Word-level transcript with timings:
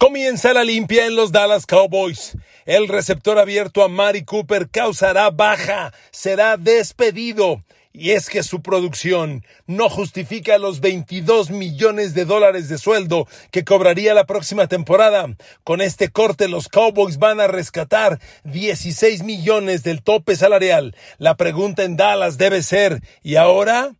Comienza 0.00 0.54
la 0.54 0.64
limpia 0.64 1.04
en 1.04 1.14
los 1.14 1.30
Dallas 1.30 1.66
Cowboys. 1.66 2.34
El 2.64 2.88
receptor 2.88 3.38
abierto 3.38 3.84
a 3.84 3.88
Mari 3.88 4.24
Cooper 4.24 4.70
causará 4.70 5.28
baja, 5.28 5.92
será 6.10 6.56
despedido. 6.56 7.62
Y 7.92 8.12
es 8.12 8.30
que 8.30 8.42
su 8.42 8.62
producción 8.62 9.44
no 9.66 9.90
justifica 9.90 10.56
los 10.56 10.80
22 10.80 11.50
millones 11.50 12.14
de 12.14 12.24
dólares 12.24 12.70
de 12.70 12.78
sueldo 12.78 13.28
que 13.50 13.62
cobraría 13.62 14.14
la 14.14 14.24
próxima 14.24 14.68
temporada. 14.68 15.36
Con 15.64 15.82
este 15.82 16.08
corte 16.08 16.48
los 16.48 16.68
Cowboys 16.68 17.18
van 17.18 17.38
a 17.38 17.46
rescatar 17.46 18.20
16 18.44 19.22
millones 19.22 19.82
del 19.82 20.02
tope 20.02 20.34
salarial. 20.34 20.96
La 21.18 21.36
pregunta 21.36 21.82
en 21.82 21.98
Dallas 21.98 22.38
debe 22.38 22.62
ser, 22.62 23.02
¿y 23.22 23.36
ahora? 23.36 23.92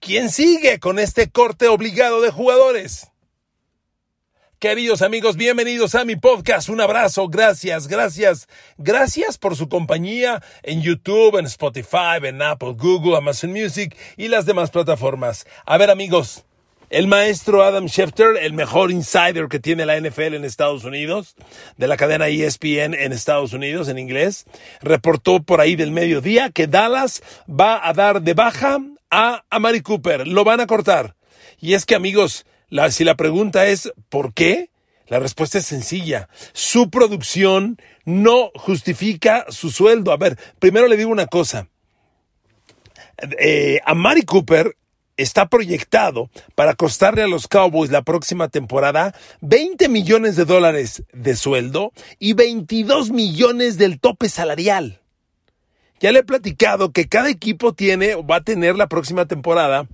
¿Quién 0.00 0.30
sigue 0.30 0.80
con 0.80 0.98
este 0.98 1.30
corte 1.30 1.68
obligado 1.68 2.20
de 2.22 2.32
jugadores? 2.32 3.13
Queridos 4.64 5.02
amigos, 5.02 5.36
bienvenidos 5.36 5.94
a 5.94 6.06
mi 6.06 6.16
podcast. 6.16 6.70
Un 6.70 6.80
abrazo, 6.80 7.28
gracias, 7.28 7.86
gracias, 7.86 8.48
gracias 8.78 9.36
por 9.36 9.56
su 9.56 9.68
compañía 9.68 10.42
en 10.62 10.80
YouTube, 10.80 11.36
en 11.38 11.44
Spotify, 11.44 12.16
en 12.22 12.40
Apple, 12.40 12.72
Google, 12.74 13.18
Amazon 13.18 13.52
Music 13.52 13.94
y 14.16 14.28
las 14.28 14.46
demás 14.46 14.70
plataformas. 14.70 15.46
A 15.66 15.76
ver 15.76 15.90
amigos, 15.90 16.46
el 16.88 17.08
maestro 17.08 17.62
Adam 17.62 17.88
Schefter, 17.88 18.38
el 18.40 18.54
mejor 18.54 18.90
insider 18.90 19.48
que 19.50 19.60
tiene 19.60 19.84
la 19.84 20.00
NFL 20.00 20.32
en 20.32 20.46
Estados 20.46 20.84
Unidos, 20.84 21.36
de 21.76 21.86
la 21.86 21.98
cadena 21.98 22.28
ESPN 22.28 22.94
en 22.94 23.12
Estados 23.12 23.52
Unidos 23.52 23.88
en 23.88 23.98
inglés, 23.98 24.46
reportó 24.80 25.42
por 25.42 25.60
ahí 25.60 25.76
del 25.76 25.90
mediodía 25.90 26.48
que 26.48 26.68
Dallas 26.68 27.22
va 27.46 27.86
a 27.86 27.92
dar 27.92 28.22
de 28.22 28.32
baja 28.32 28.78
a 29.10 29.44
Amari 29.50 29.82
Cooper. 29.82 30.26
Lo 30.26 30.42
van 30.42 30.60
a 30.60 30.66
cortar. 30.66 31.16
Y 31.60 31.74
es 31.74 31.84
que 31.84 31.94
amigos, 31.94 32.46
si 32.90 33.04
la 33.04 33.16
pregunta 33.16 33.66
es 33.66 33.92
¿por 34.08 34.34
qué? 34.34 34.70
La 35.06 35.18
respuesta 35.18 35.58
es 35.58 35.66
sencilla. 35.66 36.28
Su 36.52 36.90
producción 36.90 37.78
no 38.04 38.50
justifica 38.54 39.46
su 39.50 39.70
sueldo. 39.70 40.12
A 40.12 40.16
ver, 40.16 40.38
primero 40.58 40.88
le 40.88 40.96
digo 40.96 41.10
una 41.10 41.26
cosa. 41.26 41.68
Eh, 43.38 43.80
a 43.84 43.94
Mari 43.94 44.22
Cooper 44.22 44.76
está 45.16 45.46
proyectado 45.48 46.30
para 46.54 46.74
costarle 46.74 47.22
a 47.22 47.28
los 47.28 47.46
Cowboys 47.46 47.90
la 47.90 48.02
próxima 48.02 48.48
temporada 48.48 49.14
20 49.42 49.88
millones 49.88 50.36
de 50.36 50.44
dólares 50.44 51.04
de 51.12 51.36
sueldo 51.36 51.92
y 52.18 52.32
22 52.32 53.10
millones 53.10 53.78
del 53.78 54.00
tope 54.00 54.28
salarial. 54.28 55.00
Ya 56.00 56.12
le 56.12 56.20
he 56.20 56.24
platicado 56.24 56.92
que 56.92 57.08
cada 57.08 57.30
equipo 57.30 57.72
tiene, 57.72 58.16
va 58.16 58.36
a 58.36 58.44
tener 58.44 58.74
la 58.76 58.88
próxima 58.88 59.26
temporada 59.26 59.86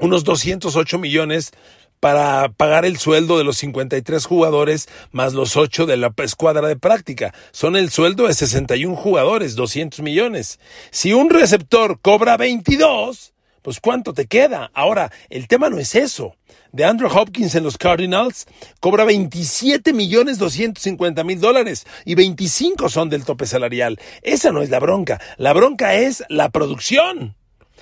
unos 0.00 0.24
208 0.24 0.98
millones 0.98 1.52
para 2.00 2.48
pagar 2.48 2.86
el 2.86 2.98
sueldo 2.98 3.38
de 3.38 3.44
los 3.44 3.58
53 3.58 4.24
jugadores 4.24 4.88
más 5.12 5.34
los 5.34 5.56
8 5.56 5.86
de 5.86 5.98
la 5.98 6.12
escuadra 6.18 6.66
de 6.66 6.76
práctica. 6.76 7.34
Son 7.52 7.76
el 7.76 7.90
sueldo 7.90 8.26
de 8.26 8.34
61 8.34 8.96
jugadores, 8.96 9.54
200 9.54 10.00
millones. 10.00 10.58
Si 10.90 11.12
un 11.12 11.28
receptor 11.28 12.00
cobra 12.00 12.38
22, 12.38 13.34
pues 13.62 13.80
¿cuánto 13.80 14.14
te 14.14 14.26
queda? 14.26 14.70
Ahora, 14.72 15.12
el 15.28 15.46
tema 15.46 15.68
no 15.68 15.78
es 15.78 15.94
eso. 15.94 16.34
De 16.72 16.84
Andrew 16.84 17.10
Hopkins 17.12 17.54
en 17.54 17.64
los 17.64 17.76
Cardinals 17.76 18.46
cobra 18.80 19.04
27 19.04 19.92
millones 19.92 20.38
250 20.38 21.22
mil 21.24 21.40
dólares 21.40 21.86
y 22.06 22.14
25 22.14 22.88
son 22.88 23.10
del 23.10 23.24
tope 23.24 23.44
salarial. 23.44 24.00
Esa 24.22 24.52
no 24.52 24.62
es 24.62 24.70
la 24.70 24.78
bronca. 24.78 25.20
La 25.36 25.52
bronca 25.52 25.94
es 25.94 26.24
la 26.28 26.48
producción 26.48 27.36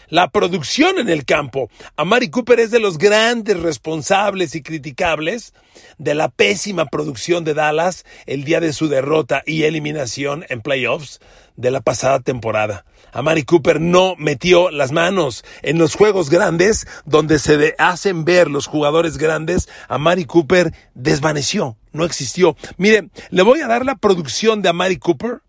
la 0.08 0.28
producción 0.28 0.98
en 0.98 1.08
el 1.08 1.24
campo. 1.24 1.70
Amari 1.96 2.30
Cooper 2.30 2.60
es 2.60 2.70
de 2.70 2.80
los 2.80 2.98
grandes 2.98 3.58
responsables 3.60 4.54
y 4.54 4.62
criticables 4.62 5.52
de 5.98 6.14
la 6.14 6.28
pésima 6.28 6.86
producción 6.86 7.44
de 7.44 7.54
Dallas 7.54 8.04
el 8.26 8.44
día 8.44 8.60
de 8.60 8.72
su 8.72 8.88
derrota 8.88 9.42
y 9.46 9.64
eliminación 9.64 10.44
en 10.48 10.60
playoffs 10.60 11.20
de 11.56 11.70
la 11.70 11.80
pasada 11.80 12.20
temporada. 12.20 12.84
Amari 13.12 13.42
Cooper 13.42 13.80
no 13.80 14.14
metió 14.16 14.70
las 14.70 14.92
manos 14.92 15.44
en 15.62 15.78
los 15.78 15.94
juegos 15.94 16.30
grandes 16.30 16.86
donde 17.04 17.38
se 17.38 17.74
hacen 17.78 18.24
ver 18.24 18.48
los 18.48 18.66
jugadores 18.66 19.18
grandes. 19.18 19.68
Amari 19.88 20.24
Cooper 20.24 20.72
desvaneció, 20.94 21.76
no 21.92 22.04
existió. 22.04 22.56
Mire, 22.76 23.08
le 23.30 23.42
voy 23.42 23.60
a 23.60 23.66
dar 23.66 23.84
la 23.84 23.96
producción 23.96 24.62
de 24.62 24.68
Amari 24.68 24.98
Cooper 24.98 25.40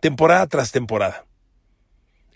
temporada 0.00 0.46
tras 0.46 0.72
temporada 0.72 1.26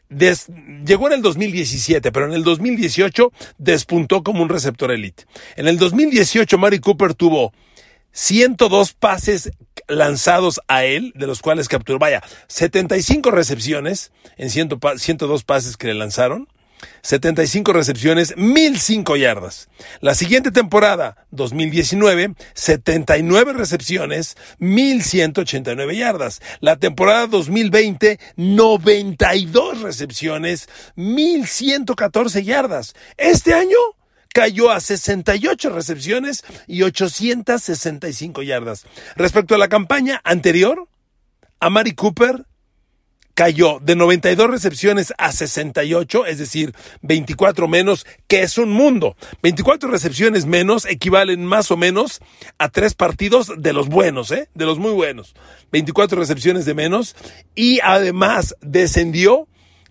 llegó 0.09 1.09
en 1.09 1.15
el 1.15 1.23
2017, 1.23 2.13
pero 2.13 2.27
en 2.27 2.33
el 2.33 2.45
2018 2.45 3.33
despuntó 3.59 4.23
como 4.23 4.43
un 4.43 4.49
receptor 4.49 4.91
elite. 4.91 5.25
En 5.57 5.69
el 5.69 5.79
2018, 5.79 6.59
Mari 6.59 6.79
Cooper 6.79 7.15
tuvo 7.15 7.53
102 8.13 8.95
pases 8.95 9.51
lanzados 9.89 10.61
a 10.69 10.85
él, 10.85 11.13
de 11.17 11.27
los 11.27 11.43
cuales 11.43 11.69
capturó, 11.69 11.99
vaya, 11.99 12.23
75 12.49 13.31
recepciones 13.31 14.13
en 14.37 14.51
102 14.51 15.45
pases 15.45 15.77
que 15.77 15.89
le 15.89 15.95
lanzaron, 15.95 16.49
75 17.03 17.73
recepciones, 17.73 18.37
1005 18.37 19.17
yardas. 19.17 19.69
La 20.01 20.15
siguiente 20.15 20.51
temporada, 20.51 21.27
2019, 21.31 22.35
79 22.55 23.53
recepciones, 23.53 24.37
1189 24.59 25.97
yardas. 25.97 26.41
La 26.61 26.77
temporada 26.77 27.27
2020, 27.27 28.19
92 28.37 29.83
recepciones, 29.83 30.69
1114 30.97 32.45
yardas. 32.45 32.95
Este 33.17 33.55
año 33.55 33.79
cayó 34.33 34.71
a 34.71 34.81
68 34.81 35.71
recepciones 35.71 36.45
y 36.67 36.83
865 36.83 38.43
yardas. 38.43 38.85
Respecto 39.17 39.55
a 39.55 39.59
la 39.59 39.69
campaña 39.69 40.21
anterior, 40.25 40.89
a 41.59 41.71
Mari 41.71 41.93
Cooper 41.93 42.45
cayó 43.37 43.81
de 43.81 43.95
92 43.97 44.51
recepciones 44.51 45.13
a 45.19 45.31
68, 45.31 46.25
es 46.25 46.39
decir, 46.39 46.75
24 47.03 47.69
menos, 47.69 48.07
que 48.27 48.43
es 48.43 48.57
un 48.57 48.73
mundo. 48.73 49.15
24 49.43 49.91
recepciones 49.91 50.47
menos 50.47 50.87
equivalen 50.87 51.45
más 51.45 51.71
o 51.71 51.77
menos 51.77 52.21
a 52.57 52.71
tres 52.71 52.95
partidos 52.95 53.53
de 53.59 53.75
los 53.75 53.89
buenos, 53.89 54.31
¿eh? 54.31 54.49
De 54.55 54.65
los 54.65 54.79
muy 54.79 54.93
buenos. 54.93 55.35
24 55.71 56.19
recepciones 56.19 56.65
de 56.65 56.73
menos 56.73 57.15
y 57.55 57.79
además 57.83 58.57
descendió 58.63 59.47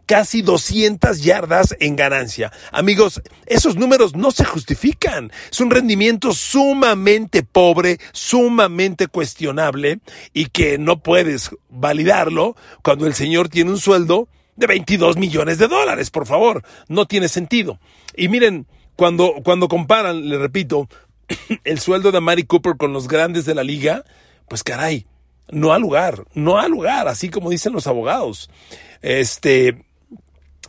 casi 0.05 0.41
200 0.41 1.21
yardas 1.21 1.75
en 1.79 1.95
ganancia. 1.95 2.51
Amigos, 2.71 3.21
esos 3.45 3.75
números 3.75 4.16
no 4.16 4.31
se 4.31 4.45
justifican. 4.45 5.31
Es 5.51 5.59
un 5.59 5.71
rendimiento 5.71 6.33
sumamente 6.33 7.43
pobre, 7.43 7.99
sumamente 8.11 9.07
cuestionable 9.07 9.99
y 10.33 10.47
que 10.47 10.77
no 10.77 10.99
puedes 10.99 11.51
validarlo 11.69 12.55
cuando 12.83 13.07
el 13.07 13.13
señor 13.13 13.49
tiene 13.49 13.71
un 13.71 13.79
sueldo 13.79 14.27
de 14.55 14.67
22 14.67 15.17
millones 15.17 15.57
de 15.57 15.67
dólares, 15.67 16.09
por 16.09 16.25
favor. 16.25 16.63
No 16.87 17.05
tiene 17.05 17.27
sentido. 17.27 17.79
Y 18.16 18.29
miren, 18.29 18.67
cuando, 18.95 19.35
cuando 19.43 19.67
comparan, 19.67 20.29
le 20.29 20.37
repito, 20.37 20.87
el 21.63 21.79
sueldo 21.79 22.11
de 22.11 22.22
Mari 22.22 22.43
Cooper 22.43 22.77
con 22.77 22.93
los 22.93 23.07
grandes 23.07 23.45
de 23.45 23.55
la 23.55 23.63
liga, 23.63 24.05
pues 24.47 24.63
caray, 24.63 25.05
no 25.49 25.73
ha 25.73 25.79
lugar, 25.79 26.25
no 26.33 26.57
ha 26.57 26.67
lugar, 26.67 27.07
así 27.07 27.29
como 27.29 27.49
dicen 27.49 27.73
los 27.73 27.87
abogados. 27.87 28.49
Este, 29.01 29.84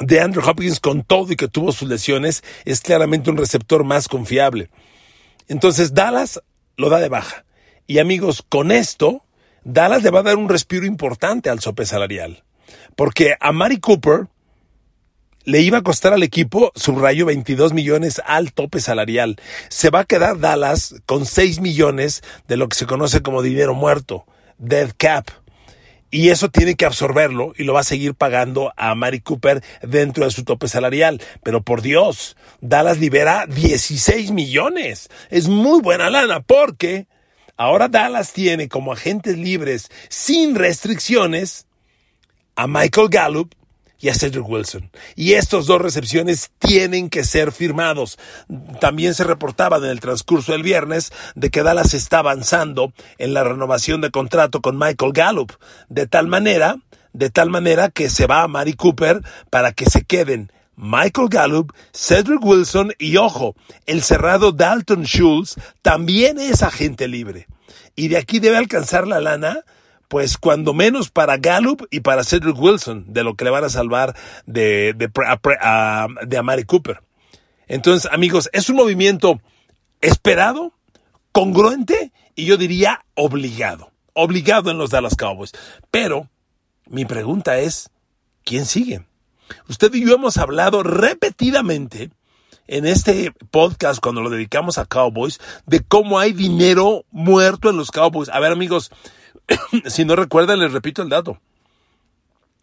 de 0.00 0.20
Andrew 0.20 0.46
Hopkins 0.46 0.80
con 0.80 1.02
todo 1.02 1.32
y 1.32 1.36
que 1.36 1.48
tuvo 1.48 1.72
sus 1.72 1.88
lesiones, 1.88 2.44
es 2.64 2.80
claramente 2.80 3.30
un 3.30 3.36
receptor 3.36 3.84
más 3.84 4.08
confiable. 4.08 4.70
Entonces 5.48 5.94
Dallas 5.94 6.40
lo 6.76 6.88
da 6.88 6.98
de 6.98 7.08
baja. 7.08 7.44
Y 7.86 7.98
amigos, 7.98 8.44
con 8.48 8.72
esto, 8.72 9.24
Dallas 9.64 10.02
le 10.02 10.10
va 10.10 10.20
a 10.20 10.24
dar 10.24 10.36
un 10.36 10.48
respiro 10.48 10.86
importante 10.86 11.50
al 11.50 11.60
sope 11.60 11.86
salarial. 11.86 12.44
Porque 12.96 13.36
a 13.40 13.52
Mari 13.52 13.78
Cooper 13.78 14.26
le 15.44 15.60
iba 15.60 15.78
a 15.78 15.82
costar 15.82 16.12
al 16.12 16.24
equipo, 16.24 16.72
subrayo, 16.74 17.24
22 17.26 17.72
millones 17.72 18.20
al 18.26 18.52
tope 18.52 18.80
salarial. 18.80 19.36
Se 19.68 19.90
va 19.90 20.00
a 20.00 20.04
quedar 20.04 20.40
Dallas 20.40 20.96
con 21.06 21.24
6 21.24 21.60
millones 21.60 22.22
de 22.48 22.56
lo 22.56 22.68
que 22.68 22.76
se 22.76 22.86
conoce 22.86 23.22
como 23.22 23.42
dinero 23.42 23.74
muerto, 23.74 24.26
dead 24.58 24.90
cap 24.96 25.28
y 26.10 26.30
eso 26.30 26.48
tiene 26.50 26.76
que 26.76 26.86
absorberlo 26.86 27.52
y 27.56 27.64
lo 27.64 27.74
va 27.74 27.80
a 27.80 27.84
seguir 27.84 28.14
pagando 28.14 28.72
a 28.76 28.94
Mari 28.94 29.20
Cooper 29.20 29.62
dentro 29.82 30.24
de 30.24 30.30
su 30.30 30.44
tope 30.44 30.68
salarial. 30.68 31.20
Pero 31.42 31.62
por 31.62 31.82
Dios, 31.82 32.36
Dallas 32.60 32.98
libera 32.98 33.46
16 33.46 34.30
millones. 34.30 35.08
Es 35.30 35.48
muy 35.48 35.80
buena 35.80 36.10
lana 36.10 36.40
porque 36.40 37.06
ahora 37.56 37.88
Dallas 37.88 38.32
tiene 38.32 38.68
como 38.68 38.92
agentes 38.92 39.36
libres 39.36 39.90
sin 40.08 40.54
restricciones 40.54 41.66
a 42.54 42.66
Michael 42.66 43.08
Gallup, 43.10 43.54
y 44.00 44.08
a 44.08 44.14
Cedric 44.14 44.48
Wilson. 44.48 44.90
Y 45.14 45.34
estos 45.34 45.66
dos 45.66 45.80
recepciones 45.80 46.50
tienen 46.58 47.10
que 47.10 47.24
ser 47.24 47.52
firmados. 47.52 48.18
También 48.80 49.14
se 49.14 49.24
reportaba 49.24 49.78
en 49.78 49.84
el 49.84 50.00
transcurso 50.00 50.52
del 50.52 50.62
viernes 50.62 51.12
de 51.34 51.50
que 51.50 51.62
Dallas 51.62 51.94
está 51.94 52.18
avanzando 52.18 52.92
en 53.18 53.34
la 53.34 53.44
renovación 53.44 54.00
de 54.00 54.10
contrato 54.10 54.60
con 54.60 54.78
Michael 54.78 55.12
Gallup, 55.12 55.52
de 55.88 56.06
tal 56.06 56.26
manera, 56.26 56.76
de 57.12 57.30
tal 57.30 57.50
manera 57.50 57.90
que 57.90 58.10
se 58.10 58.26
va 58.26 58.42
a 58.42 58.48
Mari 58.48 58.74
Cooper 58.74 59.22
para 59.50 59.72
que 59.72 59.86
se 59.86 60.04
queden 60.04 60.52
Michael 60.76 61.28
Gallup, 61.30 61.72
Cedric 61.92 62.44
Wilson 62.44 62.92
y 62.98 63.16
ojo, 63.16 63.56
el 63.86 64.02
cerrado 64.02 64.52
Dalton 64.52 65.04
Schultz 65.04 65.56
también 65.80 66.38
es 66.38 66.62
agente 66.62 67.08
libre. 67.08 67.46
Y 67.96 68.08
de 68.08 68.18
aquí 68.18 68.40
debe 68.40 68.58
alcanzar 68.58 69.06
la 69.06 69.20
lana, 69.20 69.60
pues 70.08 70.38
cuando 70.38 70.74
menos 70.74 71.10
para 71.10 71.36
Gallup 71.36 71.86
y 71.90 72.00
para 72.00 72.24
Cedric 72.24 72.58
Wilson, 72.58 73.04
de 73.08 73.24
lo 73.24 73.34
que 73.34 73.44
le 73.44 73.50
van 73.50 73.64
a 73.64 73.68
salvar 73.68 74.16
de, 74.46 74.94
de, 74.94 75.10
de 76.26 76.36
Amari 76.38 76.64
Cooper. 76.64 77.02
Entonces, 77.68 78.10
amigos, 78.12 78.48
es 78.52 78.68
un 78.68 78.76
movimiento 78.76 79.40
esperado, 80.00 80.72
congruente 81.32 82.12
y 82.34 82.46
yo 82.46 82.56
diría 82.56 83.04
obligado. 83.14 83.90
Obligado 84.12 84.70
en 84.70 84.78
los 84.78 84.90
Dallas 84.90 85.16
Cowboys. 85.16 85.52
Pero 85.90 86.28
mi 86.86 87.04
pregunta 87.04 87.58
es, 87.58 87.90
¿quién 88.44 88.64
sigue? 88.64 89.04
Usted 89.68 89.92
y 89.94 90.06
yo 90.06 90.14
hemos 90.14 90.36
hablado 90.38 90.82
repetidamente 90.82 92.10
en 92.68 92.86
este 92.86 93.32
podcast 93.50 94.00
cuando 94.00 94.22
lo 94.22 94.30
dedicamos 94.30 94.78
a 94.78 94.86
Cowboys 94.86 95.40
de 95.66 95.80
cómo 95.80 96.18
hay 96.18 96.32
dinero 96.32 97.04
muerto 97.10 97.70
en 97.70 97.76
los 97.76 97.90
Cowboys. 97.90 98.28
A 98.28 98.40
ver 98.40 98.52
amigos, 98.52 98.90
si 99.86 100.04
no 100.04 100.16
recuerdan 100.16 100.58
les 100.58 100.72
repito 100.72 101.02
el 101.02 101.08
dato. 101.08 101.38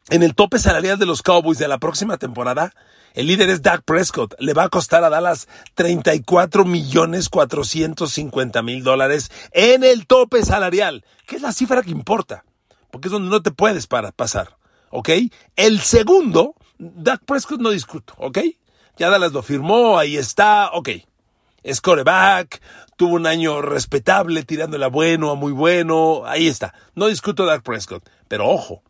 En 0.09 0.21
el 0.21 0.35
tope 0.35 0.59
salarial 0.59 0.99
de 0.99 1.05
los 1.05 1.21
Cowboys 1.21 1.57
de 1.57 1.67
la 1.67 1.77
próxima 1.77 2.17
temporada, 2.17 2.73
el 3.13 3.27
líder 3.27 3.49
es 3.49 3.61
Dak 3.61 3.83
Prescott. 3.83 4.35
Le 4.39 4.53
va 4.53 4.63
a 4.63 4.69
costar 4.69 5.03
a 5.03 5.09
Dallas 5.09 5.47
34 5.75 6.65
millones 6.65 7.29
450 7.29 8.61
mil 8.63 8.83
dólares 8.83 9.31
en 9.51 9.83
el 9.83 10.05
tope 10.05 10.43
salarial, 10.43 11.05
que 11.25 11.37
es 11.37 11.41
la 11.41 11.53
cifra 11.53 11.83
que 11.83 11.91
importa, 11.91 12.43
porque 12.91 13.07
es 13.07 13.11
donde 13.11 13.29
no 13.29 13.41
te 13.41 13.51
puedes 13.51 13.87
para 13.87 14.11
pasar. 14.11 14.57
¿Ok? 14.89 15.09
El 15.55 15.79
segundo, 15.79 16.55
Dak 16.77 17.23
Prescott 17.25 17.61
no 17.61 17.69
discuto. 17.69 18.13
¿Ok? 18.17 18.39
Ya 18.97 19.09
Dallas 19.09 19.31
lo 19.31 19.41
firmó, 19.41 19.97
ahí 19.97 20.17
está, 20.17 20.69
ok. 20.73 20.89
Es 21.63 21.81
coreback, 21.81 22.61
tuvo 22.97 23.15
un 23.15 23.25
año 23.25 23.61
respetable, 23.61 24.43
tirándole 24.43 24.85
a 24.85 24.89
bueno, 24.89 25.31
a 25.31 25.35
muy 25.35 25.51
bueno, 25.51 26.23
ahí 26.25 26.47
está. 26.47 26.73
No 26.95 27.07
discuto 27.07 27.45
Dak 27.45 27.63
Prescott, 27.63 28.09
pero 28.27 28.49
ojo, 28.49 28.83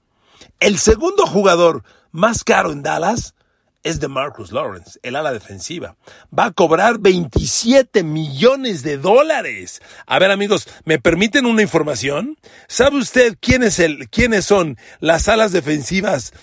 el 0.59 0.77
segundo 0.77 1.25
jugador 1.25 1.83
más 2.11 2.43
caro 2.43 2.71
en 2.71 2.83
Dallas 2.83 3.35
es 3.83 3.99
de 3.99 4.07
Marcus 4.07 4.51
Lawrence, 4.51 4.97
el 5.03 5.15
ala 5.15 5.33
defensiva. 5.33 5.97
Va 6.37 6.45
a 6.45 6.51
cobrar 6.51 6.99
27 6.99 8.03
millones 8.03 8.81
de 8.81 8.97
dólares. 8.97 9.81
A 10.07 10.19
ver, 10.19 10.31
amigos, 10.31 10.67
¿me 10.85 10.99
permiten 10.99 11.45
una 11.45 11.61
información? 11.61 12.37
¿Sabe 12.67 12.97
usted 12.97 13.37
quién 13.39 13.61
es 13.61 13.79
el, 13.79 14.09
quiénes 14.09 14.45
son 14.45 14.77
las 14.99 15.27
alas 15.27 15.51
defensivas 15.51 16.33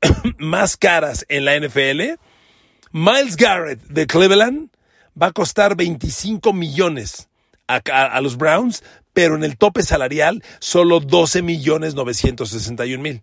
más 0.38 0.76
caras 0.76 1.24
en 1.28 1.44
la 1.44 1.58
NFL? 1.58 2.18
Miles 2.90 3.36
Garrett 3.36 3.80
de 3.84 4.06
Cleveland 4.06 4.70
va 5.20 5.28
a 5.28 5.32
costar 5.32 5.76
25 5.76 6.52
millones 6.52 7.28
a, 7.66 8.20
los 8.20 8.36
Browns, 8.36 8.82
pero 9.12 9.36
en 9.36 9.44
el 9.44 9.58
tope 9.58 9.82
salarial 9.82 10.42
solo 10.58 11.00
12 11.00 11.42
millones 11.42 11.94
961 11.94 13.02
mil. 13.02 13.22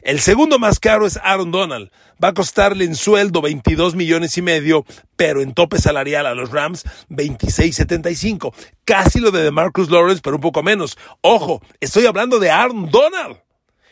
El 0.00 0.20
segundo 0.20 0.58
más 0.58 0.78
caro 0.78 1.06
es 1.06 1.18
Aaron 1.22 1.50
Donald. 1.50 1.90
Va 2.22 2.28
a 2.28 2.34
costarle 2.34 2.84
en 2.84 2.94
sueldo 2.94 3.42
22 3.42 3.94
millones 3.94 4.38
y 4.38 4.42
medio, 4.42 4.86
pero 5.16 5.42
en 5.42 5.54
tope 5.54 5.78
salarial 5.78 6.24
a 6.26 6.34
los 6.34 6.50
Rams 6.50 6.84
26.75. 7.10 8.54
Casi 8.84 9.18
lo 9.18 9.30
de 9.32 9.50
Marcus 9.50 9.90
Lawrence, 9.90 10.22
pero 10.22 10.36
un 10.36 10.42
poco 10.42 10.62
menos. 10.62 10.96
Ojo, 11.20 11.60
estoy 11.80 12.06
hablando 12.06 12.38
de 12.38 12.50
Aaron 12.50 12.88
Donald. 12.90 13.38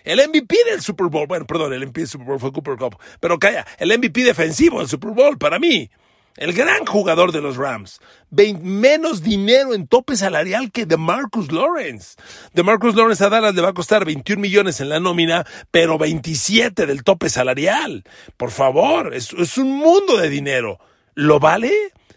El 0.05 0.21
MVP 0.29 0.57
del 0.71 0.81
Super 0.81 1.09
Bowl, 1.09 1.27
bueno, 1.27 1.45
perdón, 1.45 1.73
el 1.73 1.85
MVP 1.85 2.03
del 2.03 2.09
Super 2.09 2.29
Bowl 2.29 2.41
fue 2.41 2.53
Cooper 2.53 2.77
Cup, 2.77 2.97
pero 3.19 3.41
calla, 3.41 3.67
el 3.79 3.89
MVP 3.99 4.23
defensivo 4.23 4.79
del 4.79 4.89
Super 4.89 5.11
Bowl 5.11 5.37
para 5.37 5.59
mí. 5.59 5.91
El 6.37 6.53
gran 6.53 6.85
jugador 6.85 7.33
de 7.33 7.41
los 7.41 7.57
Rams. 7.57 8.01
menos 8.31 9.23
dinero 9.23 9.73
en 9.73 9.87
tope 9.87 10.17
salarial 10.17 10.71
que 10.71 10.85
de 10.85 10.99
Marcus 10.99 11.51
Lawrence. 11.51 12.17
De 12.53 12.63
Marcus 12.63 12.95
Lawrence 12.95 13.25
a 13.25 13.31
Dallas 13.31 13.55
le 13.55 13.63
va 13.63 13.71
a 13.71 13.75
costar 13.75 14.05
21 14.05 14.41
millones 14.41 14.81
en 14.81 14.91
la 14.91 15.01
nómina, 15.01 15.47
pero 15.71 15.97
27 15.97 16.85
del 16.87 17.05
tope 17.05 17.31
salarial. 17.31 18.05
Por 18.37 18.51
favor, 18.51 19.15
es, 19.15 19.33
un 19.57 19.79
mundo 19.79 20.19
de 20.19 20.29
dinero. 20.29 20.79
¿Lo 21.15 21.41
vale 21.41 21.73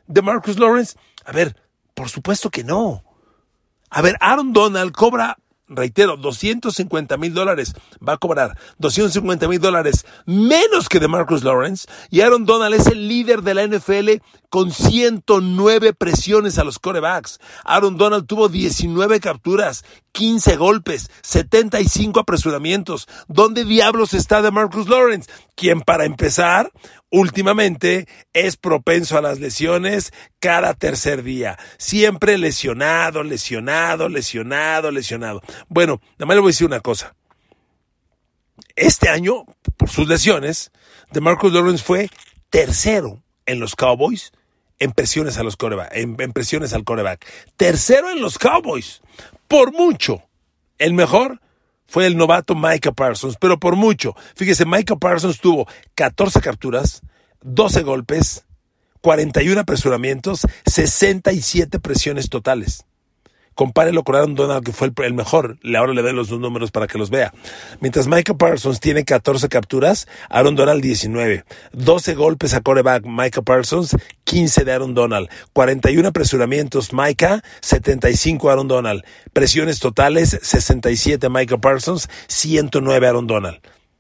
de 0.08 0.22
Marcus 0.22 0.60
Lawrence? 0.60 0.98
A 1.24 1.32
ver, 1.32 1.56
por 1.94 2.10
supuesto 2.10 2.50
que 2.50 2.66
no. 2.66 3.04
A 3.90 4.02
ver, 4.02 4.18
Aaron 4.20 4.52
Donald 4.52 4.92
cobra 4.92 5.38
reitero, 5.70 6.18
250 6.18 7.18
mil 7.18 7.34
dólares 7.34 7.74
va 8.06 8.14
a 8.14 8.18
cobrar, 8.18 8.58
250 8.80 9.48
mil 9.48 9.60
dólares 9.60 10.06
menos 10.26 10.90
que 10.90 11.00
de 11.00 11.08
Marcus 11.08 11.44
Lawrence, 11.44 11.88
y 12.10 12.22
Aaron 12.22 12.46
Donald 12.46 12.76
es 12.76 12.88
el 12.88 13.08
líder 13.08 13.42
de 13.42 13.54
la 13.54 13.66
NFL 13.66 14.22
con 14.50 14.72
109 14.72 15.94
presiones 15.94 16.58
a 16.58 16.64
los 16.64 16.80
corebacks. 16.80 17.40
Aaron 17.64 17.98
Donald 17.98 18.26
tuvo 18.26 18.50
19 18.50 19.20
capturas, 19.20 19.86
15 20.12 20.58
golpes, 20.58 21.12
75 21.22 22.20
apresuramientos. 22.20 23.08
¿Dónde 23.28 23.64
diablos 23.64 24.14
está 24.14 24.42
de 24.42 24.52
Marcus 24.52 24.90
Lawrence? 24.90 25.30
Quien 25.56 25.82
para 25.82 26.06
empezar, 26.06 26.72
últimamente 27.10 28.08
es 28.34 28.58
propenso 28.58 29.18
a 29.18 29.22
las 29.22 29.40
lesiones 29.40 30.14
cada 30.40 30.74
tercer 30.74 31.24
día. 31.24 31.58
Siempre 31.78 32.38
lesionado, 32.38 33.24
lesionado, 33.24 34.10
lesionado, 34.10 34.92
lesionado. 34.92 35.42
Bueno, 35.68 36.02
nada 36.14 36.26
más 36.26 36.36
le 36.36 36.42
voy 36.42 36.50
a 36.50 36.54
decir 36.54 36.68
una 36.68 36.80
cosa. 36.80 37.16
Este 38.76 39.10
año, 39.10 39.46
por 39.78 39.90
sus 39.90 40.08
lesiones, 40.08 40.72
de 41.12 41.22
Marcus 41.22 41.52
Lawrence 41.52 41.84
fue 41.84 42.10
tercero 42.50 43.22
en 43.46 43.60
los 43.60 43.76
Cowboys 43.76 44.32
en 44.80 44.92
presiones 44.94 45.38
a 45.38 45.44
los 45.44 45.58
coreback, 45.58 45.92
en, 45.94 46.16
presiones 46.16 46.74
al 46.74 46.84
coreback. 46.84 47.26
Tercero 47.58 48.10
en 48.10 48.22
los 48.22 48.38
Cowboys. 48.38 49.02
Por 49.48 49.74
mucho. 49.74 50.24
El 50.78 50.94
mejor 50.94 51.42
fue 51.90 52.06
el 52.06 52.16
novato 52.16 52.56
Micah 52.56 52.92
Parsons, 52.92 53.36
pero 53.40 53.60
por 53.60 53.76
mucho. 53.76 54.16
Fíjese, 54.36 54.66
Micah 54.66 54.96
Parsons 54.96 55.40
tuvo 55.40 55.68
14 55.96 56.40
capturas, 56.40 57.02
12 57.42 57.82
golpes, 57.82 58.46
41 59.02 59.60
apresuramientos, 59.60 60.42
67 60.66 61.80
presiones 61.80 62.30
totales. 62.30 62.86
Compárelo 63.60 64.06
con 64.06 64.16
Aaron 64.16 64.36
Donald, 64.36 64.64
que 64.64 64.72
fue 64.72 64.90
el, 65.04 65.14
mejor. 65.14 65.58
Ahora 65.76 65.94
le 65.94 66.02
doy 66.02 66.14
los 66.14 66.30
dos 66.30 66.40
números 66.40 66.72
para 66.72 66.88
que 66.88 66.98
los 66.98 67.10
vea. 67.10 67.34
Mientras 67.82 68.08
Micah 68.08 68.34
Parsons 68.34 68.80
tiene 68.80 69.04
14 69.04 69.50
capturas, 69.50 70.08
Aaron 70.30 70.56
Donald 70.56 70.82
19. 70.82 71.44
12 71.74 72.16
golpes 72.16 72.54
a 72.54 72.62
coreback 72.62 73.04
Micah 73.06 73.42
Parsons, 73.42 73.98
15 74.24 74.64
de 74.64 74.72
Aaron 74.72 74.94
Donald. 74.94 75.28
41 75.52 76.08
apresuramientos 76.08 76.94
Micah, 76.94 77.44
75 77.60 78.50
Aaron 78.50 78.70
Donald. 78.70 79.04
Presiones 79.34 79.82
totales, 79.82 80.40
67 80.42 81.28
Micah 81.28 81.58
Parsons, 81.58 82.08
109 82.28 83.08
Aaron 83.08 83.28
Donald. 83.28 83.60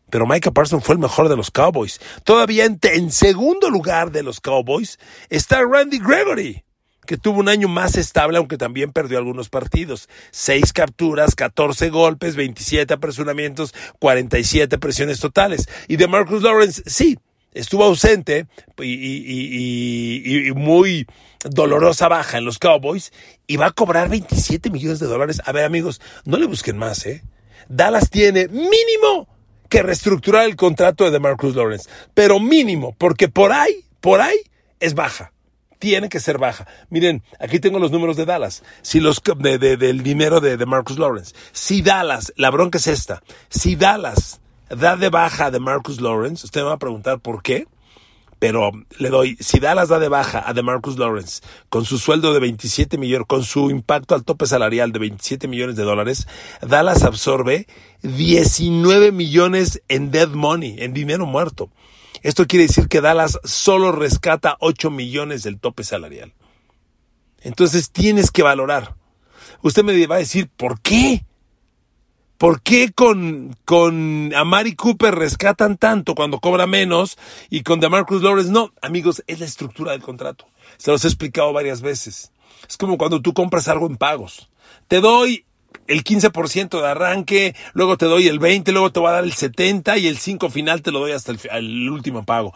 Pero 0.09 0.25
Micah 0.25 0.51
Parsons 0.51 0.85
fue 0.85 0.95
el 0.95 0.99
mejor 0.99 1.27
de 1.27 1.35
los 1.35 1.51
Cowboys. 1.51 1.99
Todavía 2.23 2.63
en 2.63 3.11
segundo 3.11 3.69
lugar 3.69 4.13
de 4.13 4.23
los 4.23 4.39
Cowboys 4.39 4.99
está 5.29 5.61
Randy 5.69 5.99
Gregory 5.99 6.63
que 7.09 7.17
tuvo 7.17 7.39
un 7.39 7.49
año 7.49 7.67
más 7.67 7.97
estable, 7.97 8.37
aunque 8.37 8.55
también 8.55 8.91
perdió 8.91 9.17
algunos 9.17 9.49
partidos. 9.49 10.07
Seis 10.29 10.73
capturas, 10.73 11.33
14 11.33 11.89
golpes, 11.89 12.35
27 12.35 12.93
apresuramientos, 12.93 13.73
47 13.97 14.77
presiones 14.77 15.19
totales. 15.19 15.67
Y 15.87 15.95
de 15.95 16.07
Marcus 16.07 16.43
Lawrence, 16.43 16.83
sí, 16.85 17.17
estuvo 17.51 17.83
ausente 17.83 18.45
y, 18.77 20.51
muy 20.53 21.07
dolorosa 21.43 22.09
baja 22.09 22.37
en 22.37 22.45
los 22.45 22.59
Cowboys 22.59 23.11
y 23.47 23.57
va 23.57 23.65
a 23.65 23.71
cobrar 23.71 24.07
27 24.07 24.69
millones 24.69 24.99
de 24.99 25.07
dólares. 25.07 25.41
A 25.45 25.51
ver, 25.51 25.63
amigos, 25.63 25.99
no 26.25 26.37
le 26.37 26.45
busquen 26.45 26.77
más, 26.77 27.07
¿eh? 27.07 27.23
Dallas 27.69 28.11
tiene 28.11 28.49
mínimo 28.49 29.27
que 29.67 29.81
reestructurar 29.81 30.45
el 30.45 30.55
contrato 30.55 31.09
de 31.09 31.19
Marcus 31.19 31.55
Lawrence, 31.55 31.89
pero 32.13 32.39
mínimo, 32.39 32.95
porque 32.99 33.29
por 33.29 33.51
ahí, 33.51 33.83
por 33.99 34.21
ahí 34.21 34.37
es 34.79 34.93
baja 34.93 35.33
tiene 35.79 36.09
que 36.09 36.19
ser 36.19 36.38
baja. 36.38 36.67
Miren, 36.89 37.24
aquí 37.39 37.59
tengo 37.59 37.79
los 37.79 37.91
números 37.91 38.17
de 38.17 38.25
Dallas. 38.25 38.63
Si 38.81 39.00
los 39.00 39.21
de, 39.38 39.57
del 39.57 40.03
dinero 40.03 40.41
de, 40.41 40.57
de, 40.57 40.65
Marcus 40.65 41.00
Lawrence. 41.00 41.33
Si 41.53 41.81
Dallas, 41.81 42.33
la 42.36 42.51
bronca 42.51 42.77
es 42.77 42.88
esta. 42.88 43.24
Si 43.50 43.75
Dallas 43.75 44.41
da 44.69 44.98
de 44.98 45.09
baja 45.09 45.50
de 45.50 45.59
Marcus 45.59 46.00
Lawrence, 46.01 46.45
usted 46.45 46.62
me 46.62 46.67
va 46.67 46.74
a 46.74 46.79
preguntar 46.79 47.19
por 47.19 47.41
qué. 47.41 47.65
Pero 48.39 48.71
le 48.98 49.09
doy, 49.09 49.36
si 49.41 49.59
Dallas 49.59 49.89
da 49.89 50.00
de 50.00 50.07
baja 50.07 50.41
a 50.45 50.53
de 50.53 50.63
Marcus 50.63 50.98
Lawrence 50.98 51.41
con 51.67 51.83
su 51.83 51.98
sueldo 51.98 52.33
de 52.33 52.39
27 52.39 52.98
millones, 52.98 53.27
con 53.27 53.43
su 53.43 53.69
impacto 53.69 54.15
al 54.15 54.24
tope 54.24 54.48
salarial 54.48 54.93
de 54.93 55.00
27 55.00 55.50
millones 55.50 55.75
de 55.75 55.83
dólares, 55.83 56.25
Dallas 56.62 57.03
absorbe 57.03 57.67
19 58.03 59.12
millones 59.12 59.81
en 59.89 60.12
dead 60.12 60.29
money, 60.29 60.75
en 60.79 60.93
dinero 60.93 61.25
muerto. 61.25 61.69
Esto 62.21 62.47
quiere 62.47 62.67
decir 62.67 62.88
que 62.88 63.01
Dallas 63.01 63.39
solo 63.43 63.91
rescata 63.91 64.57
8 64.59 64.89
millones 64.89 65.43
del 65.43 65.59
tope 65.59 65.83
salarial. 65.83 66.33
Entonces 67.41 67.91
tienes 67.91 68.31
que 68.31 68.43
valorar. 68.43 68.95
Usted 69.61 69.83
me 69.83 70.07
va 70.07 70.15
a 70.15 70.19
decir, 70.19 70.49
¿por 70.55 70.81
qué? 70.81 71.25
¿Por 72.38 72.61
qué 72.61 72.91
con, 72.93 73.55
con 73.65 74.33
Amari 74.33 74.73
Cooper 74.75 75.13
rescatan 75.13 75.77
tanto 75.77 76.15
cuando 76.15 76.39
cobra 76.39 76.67
menos 76.67 77.17
y 77.49 77.63
con 77.63 77.81
DeMarcus 77.81 78.21
Lawrence 78.21 78.51
no? 78.51 78.71
Amigos, 78.81 79.23
es 79.27 79.39
la 79.39 79.45
estructura 79.45 79.91
del 79.91 80.01
contrato. 80.01 80.47
Se 80.77 80.91
los 80.91 81.03
he 81.03 81.07
explicado 81.09 81.51
varias 81.51 81.81
veces. 81.81 82.31
Es 82.67 82.77
como 82.77 82.97
cuando 82.97 83.21
tú 83.21 83.33
compras 83.33 83.67
algo 83.67 83.88
en 83.88 83.97
pagos. 83.97 84.49
te 84.88 85.01
doy 85.01 85.45
el 85.89 86.03
15% 86.03 86.81
de 86.81 86.88
arranque, 86.88 87.55
luego 87.74 87.98
te 87.98 88.05
doy 88.05 88.27
el 88.27 88.38
20, 88.38 88.72
luego 88.72 88.91
te 88.91 89.00
voy 89.00 89.10
a 89.10 89.13
dar 89.13 89.24
el 89.24 89.34
70 89.34 89.98
y 89.98 90.08
el 90.08 90.17
5 90.17 90.50
final 90.51 90.84
te 90.84 90.91
lo 90.91 91.00
doy 91.00 91.13
hasta 91.13 91.34
el, 91.51 91.89
último 91.89 92.24
pago. 92.24 92.53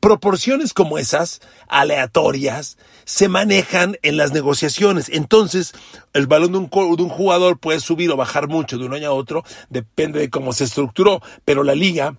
Proporciones 0.00 0.72
como 0.72 0.98
esas, 0.98 1.40
aleatorias, 1.68 2.78
se 3.04 3.28
manejan 3.28 3.98
en 4.02 4.16
las 4.16 4.32
negociaciones. 4.32 5.10
Entonces, 5.10 5.74
el 6.14 6.26
balón 6.26 6.52
de 6.52 6.58
un, 6.58 7.08
jugador 7.08 7.58
puede 7.58 7.80
subir 7.80 8.10
o 8.10 8.16
bajar 8.16 8.48
mucho 8.48 8.78
de 8.78 8.86
un 8.86 8.94
año 8.94 9.08
a 9.08 9.12
otro, 9.14 9.44
depende 9.68 10.18
de 10.18 10.30
cómo 10.30 10.54
se 10.54 10.64
estructuró, 10.64 11.20
pero 11.44 11.62
la 11.64 11.74
liga 11.74 12.16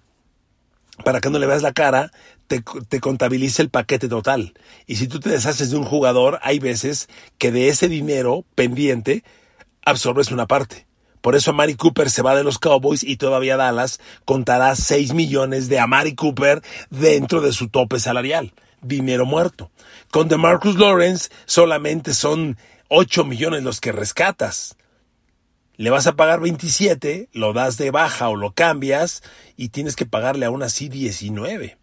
para 1.04 1.22
que 1.22 1.30
no 1.30 1.40
le 1.40 1.48
veas 1.48 1.64
la 1.64 1.72
cara, 1.72 2.12
te, 2.48 2.62
te, 2.90 3.00
contabilice 3.00 3.62
el 3.62 3.70
paquete 3.70 4.10
total. 4.10 4.54
Y 4.86 4.98
si 4.98 5.08
tú 5.08 5.22
te 5.22 5.30
deshaces 5.30 5.72
de 5.72 5.78
un 5.78 5.86
jugador, 5.86 6.40
hay 6.44 6.60
veces 6.60 7.08
que 7.38 7.54
de 7.54 7.70
ese 7.70 7.88
dinero 7.88 8.44
pendiente 8.54 9.24
absorbes 9.90 10.32
una 10.32 10.48
parte. 10.48 10.88
Por 11.22 11.36
eso 11.36 11.52
Amari 11.52 11.76
Cooper 11.76 12.10
se 12.10 12.22
va 12.22 12.36
de 12.36 12.44
los 12.44 12.60
Cowboys 12.60 13.04
y 13.04 13.18
todavía 13.18 13.58
Dallas 13.58 14.00
contará 14.24 14.76
6 14.76 15.14
millones 15.14 15.68
de 15.68 15.80
Amari 15.80 16.16
Cooper 16.16 16.62
dentro 16.90 17.42
de 17.42 17.52
su 17.52 17.68
tope 17.68 18.00
salarial. 18.00 18.54
Dinero 18.82 19.26
muerto. 19.26 19.72
Con 20.12 20.30
DeMarcus 20.30 20.78
Lawrence 20.78 21.30
solamente 21.46 22.14
son 22.14 22.58
8 22.88 23.26
millones 23.26 23.64
los 23.64 23.82
que 23.82 23.92
rescatas. 23.92 24.78
Le 25.76 25.90
vas 25.90 26.08
a 26.08 26.16
pagar 26.16 26.40
27, 26.40 27.30
lo 27.34 27.52
das 27.52 27.78
de 27.78 27.92
baja 27.92 28.30
o 28.30 28.38
lo 28.38 28.54
cambias 28.54 29.22
y 29.58 29.70
tienes 29.70 29.98
que 29.98 30.06
pagarle 30.06 30.46
aún 30.46 30.64
así 30.64 30.88
19 30.90 31.78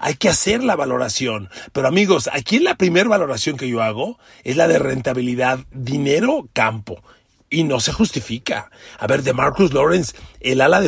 hay 0.00 0.14
que 0.14 0.28
hacer 0.28 0.62
la 0.62 0.76
valoración. 0.76 1.50
Pero 1.72 1.88
amigos, 1.88 2.30
aquí 2.32 2.60
la 2.60 2.76
primera 2.76 3.08
valoración 3.08 3.56
que 3.56 3.68
yo 3.68 3.82
hago 3.82 4.16
es 4.44 4.56
la 4.56 4.68
de 4.68 4.78
rentabilidad, 4.78 5.58
dinero, 5.72 6.48
campo 6.52 7.02
y 7.50 7.64
no 7.64 7.80
se 7.80 7.92
justifica. 7.92 8.70
A 8.98 9.06
ver, 9.06 9.22
de 9.22 9.32
Marcus 9.32 9.72
Lawrence, 9.72 10.14
el 10.40 10.60
ala 10.60 10.82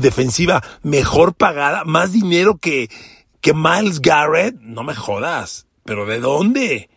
defensiva 0.00 0.62
mejor 0.82 1.34
pagada, 1.34 1.84
más 1.84 2.12
dinero 2.12 2.58
que, 2.58 2.90
que 3.40 3.54
Miles 3.54 4.00
Garrett, 4.00 4.56
no 4.60 4.82
me 4.82 4.94
jodas. 4.94 5.66
¿Pero 5.84 6.06
de 6.06 6.20
dónde? 6.20 6.88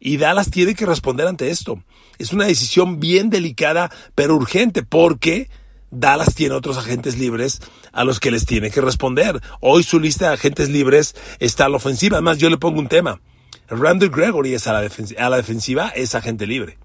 Y 0.00 0.16
Dallas 0.16 0.50
tiene 0.50 0.74
que 0.74 0.86
responder 0.86 1.26
ante 1.26 1.50
esto. 1.50 1.82
Es 2.18 2.32
una 2.32 2.46
decisión 2.46 2.98
bien 2.98 3.30
delicada, 3.30 3.90
pero 4.14 4.34
urgente, 4.34 4.82
porque 4.82 5.48
Dallas 5.90 6.34
tiene 6.34 6.54
otros 6.54 6.78
agentes 6.78 7.16
libres 7.16 7.60
a 7.92 8.04
los 8.04 8.18
que 8.18 8.30
les 8.30 8.44
tiene 8.44 8.70
que 8.70 8.80
responder. 8.80 9.40
Hoy 9.60 9.84
su 9.84 10.00
lista 10.00 10.28
de 10.28 10.34
agentes 10.34 10.68
libres 10.68 11.14
está 11.38 11.66
a 11.66 11.68
la 11.68 11.76
ofensiva. 11.76 12.16
Además, 12.16 12.38
yo 12.38 12.50
le 12.50 12.58
pongo 12.58 12.80
un 12.80 12.88
tema. 12.88 13.20
Randall 13.68 14.10
Gregory 14.10 14.54
es 14.54 14.66
a 14.66 14.72
la, 14.72 14.88
a 15.18 15.30
la 15.30 15.36
defensiva, 15.36 15.88
es 15.90 16.14
agente 16.14 16.46
libre 16.46 16.78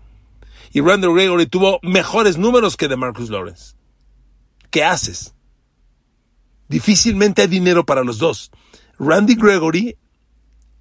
y 0.74 0.82
Randall 0.82 1.14
Gregory 1.14 1.46
tuvo 1.46 1.80
mejores 1.84 2.38
números 2.38 2.76
que 2.76 2.88
de 2.88 2.98
Marcus 2.98 3.30
Lawrence. 3.30 3.76
¿Qué 4.72 4.84
haces? 4.84 5.36
Difícilmente 6.68 7.44
hay 7.44 7.48
dinero 7.48 7.86
para 7.86 8.04
los 8.04 8.18
dos. 8.18 8.52
Randy 8.98 9.36
Gregory, 9.36 9.96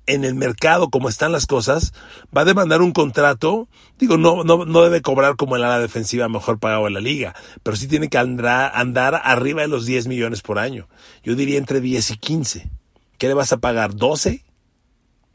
en 0.06 0.24
el 0.24 0.34
mercado 0.34 0.88
como 0.88 1.10
están 1.10 1.30
las 1.30 1.46
cosas, 1.46 1.92
va 2.34 2.40
a 2.40 2.46
demandar 2.46 2.80
un 2.80 2.92
contrato. 2.92 3.68
Digo, 3.98 4.16
no, 4.16 4.44
no, 4.44 4.64
no 4.64 4.82
debe 4.82 5.02
cobrar 5.02 5.36
como 5.36 5.56
el 5.56 5.64
ala 5.64 5.78
defensiva 5.78 6.26
mejor 6.30 6.58
pagado 6.58 6.86
en 6.86 6.94
la 6.94 7.00
liga, 7.00 7.34
pero 7.62 7.76
sí 7.76 7.86
tiene 7.86 8.08
que 8.08 8.16
andar, 8.16 8.72
andar 8.74 9.20
arriba 9.22 9.60
de 9.60 9.68
los 9.68 9.84
10 9.84 10.06
millones 10.06 10.40
por 10.40 10.58
año. 10.58 10.88
Yo 11.22 11.34
diría 11.34 11.58
entre 11.58 11.82
10 11.82 12.12
y 12.12 12.16
15. 12.16 12.70
¿Qué 13.18 13.28
le 13.28 13.34
vas 13.34 13.52
a 13.52 13.58
pagar? 13.58 13.92
¿12? 13.92 14.42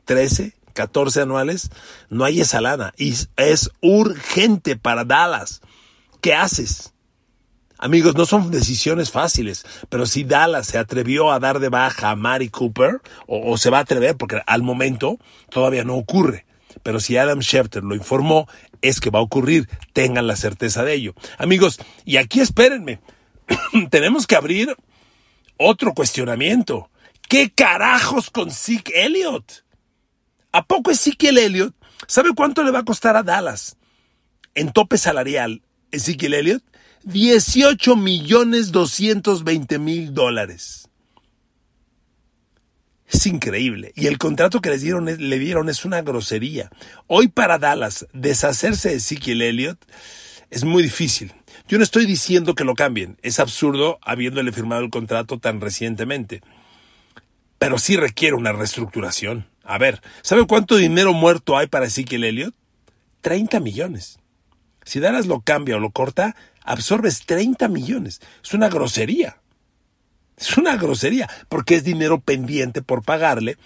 ¿13? 0.08 0.54
14 0.78 1.22
anuales, 1.22 1.72
no 2.10 2.24
hay 2.24 2.40
esa 2.40 2.62
lana. 2.62 2.94
Y 2.98 3.16
es 3.36 3.72
urgente 3.82 4.78
para 4.78 5.06
Dallas. 5.06 5.62
¿Qué 6.22 6.36
haces? 6.36 6.94
Amigos, 7.80 8.16
no 8.16 8.28
son 8.28 8.52
decisiones 8.52 9.10
fáciles, 9.10 9.66
pero 9.90 10.06
si 10.06 10.24
Dallas 10.24 10.68
se 10.68 10.78
atrevió 10.78 11.32
a 11.32 11.40
dar 11.40 11.60
de 11.60 11.70
baja 11.70 12.12
a 12.12 12.16
Mari 12.16 12.50
Cooper, 12.50 13.02
o, 13.26 13.58
se 13.58 13.72
va 13.72 13.80
a 13.80 13.82
atrever, 13.82 14.18
porque 14.18 14.42
al 14.46 14.62
momento 14.62 15.18
todavía 15.50 15.84
no 15.84 15.96
ocurre, 15.96 16.46
pero 16.84 17.00
si 17.00 17.18
Adam 17.18 17.42
Schefter 17.42 17.84
lo 17.84 17.96
informó, 17.96 18.48
es 18.82 19.00
que 19.00 19.10
va 19.10 19.20
a 19.20 19.24
ocurrir, 19.24 19.68
tengan 19.94 20.28
la 20.28 20.36
certeza 20.36 20.84
de 20.84 20.94
ello. 20.94 21.16
Amigos, 21.40 21.80
y 22.06 22.18
aquí 22.18 22.40
espérenme, 22.40 23.00
tenemos 23.90 24.28
que 24.28 24.36
abrir 24.36 24.76
otro 25.58 25.94
cuestionamiento. 25.94 26.90
¿Qué 27.28 27.52
carajos 27.52 28.30
con 28.30 28.52
Zeke 28.52 29.06
Elliott? 29.06 29.67
¿A 30.52 30.66
poco 30.66 30.92
Ezekiel 30.92 31.38
Elliott 31.38 31.76
sabe 32.08 32.34
cuánto 32.36 32.64
le 32.64 32.72
va 32.72 32.80
a 32.80 32.86
costar 32.86 33.16
a 33.16 33.24
Dallas 33.24 33.78
en 34.56 34.72
tope 34.72 34.98
salarial 34.98 35.62
Ezekiel 35.92 36.34
Elliott? 36.34 36.64
18 37.04 37.96
millones 37.96 38.72
220 38.72 39.80
mil 39.80 40.14
dólares. 40.14 40.90
Es 43.08 43.26
increíble. 43.26 43.94
Y 43.96 44.08
el 44.08 44.18
contrato 44.18 44.60
que 44.60 44.70
les 44.70 44.82
dieron, 44.82 45.06
le 45.06 45.40
dieron 45.40 45.70
es 45.70 45.86
una 45.86 46.02
grosería. 46.02 46.70
Hoy 47.08 47.30
para 47.30 47.58
Dallas, 47.58 48.06
deshacerse 48.12 48.90
de 48.90 48.96
Ezekiel 48.96 49.42
Elliott 49.42 49.80
es 50.50 50.66
muy 50.66 50.84
difícil. 50.84 51.34
Yo 51.68 51.78
no 51.78 51.84
estoy 51.84 52.06
diciendo 52.06 52.56
que 52.56 52.66
lo 52.66 52.74
cambien. 52.74 53.18
Es 53.22 53.40
absurdo 53.40 54.00
habiéndole 54.02 54.52
firmado 54.52 54.82
el 54.82 54.90
contrato 54.90 55.40
tan 55.40 55.62
recientemente. 55.62 56.42
Pero 57.58 57.78
sí 57.78 57.96
requiere 57.96 58.36
una 58.36 58.52
reestructuración. 58.52 59.48
A 59.68 59.78
ver, 59.78 60.02
¿sabe 60.22 60.48
cuánto 60.48 60.78
dinero 60.78 61.12
muerto 61.12 61.58
hay 61.58 61.68
para 61.68 61.86
Ezekiel 61.86 62.24
Elliott? 62.24 62.56
30 63.20 63.60
millones. 63.60 64.18
Si 64.86 65.02
Dallas 65.02 65.26
lo 65.26 65.42
cambia 65.42 65.76
o 65.76 65.80
lo 65.80 65.92
corta, 65.92 66.38
absorbes 66.64 67.26
30 67.26 67.68
millones. 67.68 68.22
Es 68.42 68.54
una 68.54 68.70
grosería. 68.70 69.42
Es 70.38 70.58
una 70.58 70.78
grosería, 70.78 71.30
porque 71.50 71.76
es 71.76 71.84
dinero 71.84 72.22
pendiente 72.22 72.82
por 72.82 73.04
pagarle 73.04 73.58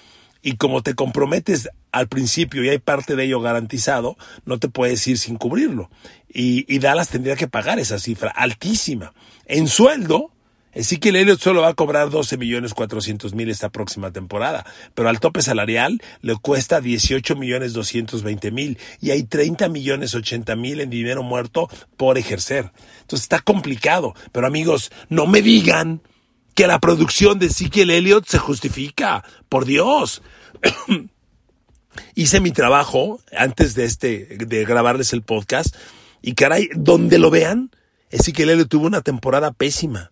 y 0.42 0.56
como 0.56 0.82
te 0.82 0.96
comprometes 0.96 1.70
al 1.92 2.08
principio 2.08 2.64
y 2.64 2.70
hay 2.70 2.80
parte 2.80 3.16
de 3.16 3.26
ello 3.26 3.40
garantizado, 3.40 4.18
no 4.44 4.58
te 4.58 4.70
puedes 4.70 5.06
ir 5.08 5.20
sin 5.20 5.36
cubrirlo. 5.36 5.92
Y, 6.28 6.66
y 6.74 6.80
Dallas 6.80 7.10
tendría 7.10 7.36
que 7.36 7.48
pagar 7.48 7.78
esa 7.78 8.00
cifra 8.00 8.32
altísima. 8.32 9.14
En 9.46 9.68
sueldo, 9.68 10.32
Ezequiel 10.74 11.18
Elliott 11.18 11.42
solo 11.42 11.62
va 11.62 11.70
a 11.70 11.74
cobrar 11.74 12.10
12 12.10 12.38
millones 12.38 12.74
400 12.74 13.34
mil 13.34 13.50
esta 13.50 13.70
próxima 13.70 14.12
temporada, 14.12 14.66
pero 14.96 15.10
al 15.10 15.20
tope 15.20 15.42
salarial 15.42 16.02
le 16.22 16.36
cuesta 16.38 16.80
18 16.80 17.36
millones 17.36 17.74
220 17.74 18.52
mil 18.52 18.78
y 19.02 19.12
hay 19.12 19.24
30 19.24 19.68
millones 19.68 20.16
80 20.16 20.56
mil 20.56 20.80
en 20.80 20.90
dinero 20.90 21.24
muerto 21.24 21.70
por 21.98 22.18
ejercer. 22.18 22.72
Entonces 23.02 23.24
está 23.24 23.40
complicado, 23.40 24.16
pero 24.32 24.48
amigos, 24.48 24.92
no 25.10 25.28
me 25.28 25.42
digan 25.42 26.02
que 26.56 26.68
la 26.68 26.80
producción 26.80 27.38
de 27.38 27.48
Ezequiel 27.48 27.90
Elliott 27.90 28.28
se 28.28 28.38
justifica. 28.38 29.24
Por 29.50 29.66
Dios. 29.66 30.22
Hice 32.16 32.40
mi 32.40 32.52
trabajo 32.52 33.20
antes 33.38 33.76
de 33.76 33.84
este, 33.84 34.38
de 34.38 34.64
grabarles 34.64 35.12
el 35.12 35.24
podcast 35.24 35.76
y 36.22 36.36
caray, 36.36 36.70
donde 36.74 37.20
lo 37.20 37.30
vean, 37.30 37.72
Ezequiel 38.10 38.52
Elliott 38.52 38.70
tuvo 38.70 38.88
una 38.88 39.02
temporada 39.02 39.52
pésima 39.52 40.12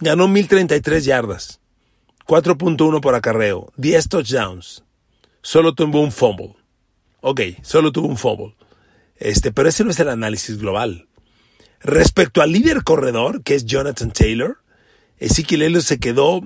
Ganó 0.00 0.28
1033 0.28 1.04
yardas, 1.04 1.60
4.1 2.26 3.00
por 3.00 3.14
acarreo, 3.14 3.72
10 3.76 4.08
touchdowns. 4.08 4.84
Solo 5.42 5.74
tuvo 5.74 6.00
un 6.00 6.12
fumble. 6.12 6.54
Ok, 7.20 7.40
solo 7.62 7.92
tuvo 7.92 8.08
un 8.08 8.18
fumble. 8.18 8.54
Este, 9.16 9.52
pero 9.52 9.68
ese 9.68 9.84
no 9.84 9.90
es 9.90 10.00
el 10.00 10.08
análisis 10.08 10.58
global. 10.58 11.08
Respecto 11.80 12.42
al 12.42 12.52
líder 12.52 12.82
corredor, 12.84 13.42
que 13.42 13.54
es 13.54 13.64
Jonathan 13.64 14.10
Taylor, 14.10 14.58
Ezekiel 15.18 15.62
Elliott 15.62 15.84
se 15.84 15.98
quedó 15.98 16.42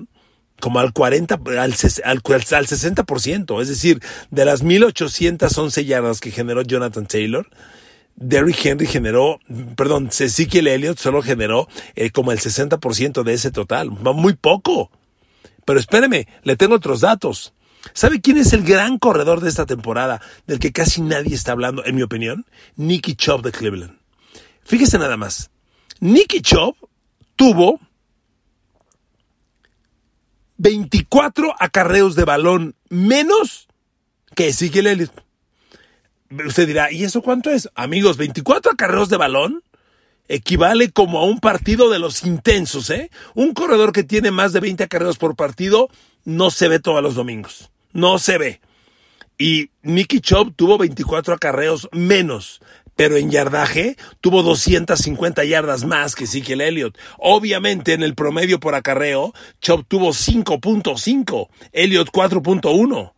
como 0.61 0.79
al 0.79 0.93
40, 0.93 1.35
al, 1.35 1.57
al, 1.57 1.65
al 1.65 1.73
60%, 1.73 3.61
es 3.61 3.67
decir, 3.67 3.99
de 4.29 4.45
las 4.45 4.63
1811 4.63 5.85
yardas 5.85 6.19
que 6.21 6.31
generó 6.31 6.61
Jonathan 6.61 7.07
Taylor, 7.07 7.49
Derrick 8.15 8.65
Henry 8.65 8.85
generó, 8.85 9.39
perdón, 9.75 10.07
Ezekiel 10.07 10.67
Elliott 10.67 10.99
solo 10.99 11.21
generó 11.21 11.67
eh, 11.95 12.11
como 12.11 12.31
el 12.31 12.39
60% 12.39 13.23
de 13.23 13.33
ese 13.33 13.51
total, 13.51 13.89
muy 13.89 14.33
poco. 14.33 14.91
Pero 15.65 15.79
espéreme, 15.79 16.27
le 16.43 16.55
tengo 16.55 16.75
otros 16.75 17.01
datos. 17.01 17.53
¿Sabe 17.93 18.21
quién 18.21 18.37
es 18.37 18.53
el 18.53 18.63
gran 18.63 18.99
corredor 18.99 19.41
de 19.41 19.49
esta 19.49 19.65
temporada 19.65 20.21
del 20.45 20.59
que 20.59 20.71
casi 20.71 21.01
nadie 21.01 21.35
está 21.35 21.53
hablando, 21.53 21.83
en 21.85 21.95
mi 21.95 22.03
opinión? 22.03 22.45
Nicky 22.75 23.15
Chubb 23.15 23.41
de 23.41 23.51
Cleveland. 23.51 23.97
Fíjese 24.63 24.99
nada 24.99 25.17
más. 25.17 25.49
Nicky 25.99 26.41
Chubb 26.41 26.75
tuvo 27.35 27.79
24 30.57 31.55
acarreos 31.59 32.15
de 32.15 32.23
balón 32.23 32.75
menos 32.89 33.67
que 34.35 34.49
Ezekiel 34.49 34.87
Elliott. 34.87 35.23
Usted 36.45 36.67
dirá, 36.67 36.91
¿y 36.91 37.03
eso 37.03 37.21
cuánto 37.21 37.49
es? 37.49 37.69
Amigos, 37.75 38.17
24 38.17 38.71
acarreos 38.71 39.09
de 39.09 39.17
balón 39.17 39.63
equivale 40.27 40.91
como 40.91 41.19
a 41.19 41.25
un 41.25 41.39
partido 41.39 41.89
de 41.89 41.99
los 41.99 42.23
intensos, 42.23 42.89
¿eh? 42.89 43.11
Un 43.35 43.53
corredor 43.53 43.91
que 43.91 44.03
tiene 44.03 44.31
más 44.31 44.53
de 44.53 44.61
20 44.61 44.83
acarreos 44.83 45.17
por 45.17 45.35
partido 45.35 45.89
no 46.23 46.51
se 46.51 46.69
ve 46.69 46.79
todos 46.79 47.03
los 47.03 47.15
domingos. 47.15 47.69
No 47.91 48.17
se 48.17 48.37
ve. 48.37 48.61
Y 49.37 49.71
Nicky 49.81 50.21
Chubb 50.21 50.55
tuvo 50.55 50.77
24 50.77 51.33
acarreos 51.33 51.89
menos, 51.91 52.61
pero 52.95 53.17
en 53.17 53.31
yardaje 53.31 53.97
tuvo 54.21 54.43
250 54.43 55.43
yardas 55.43 55.83
más 55.83 56.15
que 56.15 56.25
Ezekiel 56.25 56.61
Elliott. 56.61 56.97
Obviamente 57.17 57.93
en 57.93 58.03
el 58.03 58.15
promedio 58.15 58.59
por 58.59 58.75
acarreo, 58.75 59.33
Chubb 59.59 59.85
tuvo 59.87 60.09
5.5, 60.09 61.49
Elliott 61.73 62.09
4.1. 62.09 63.13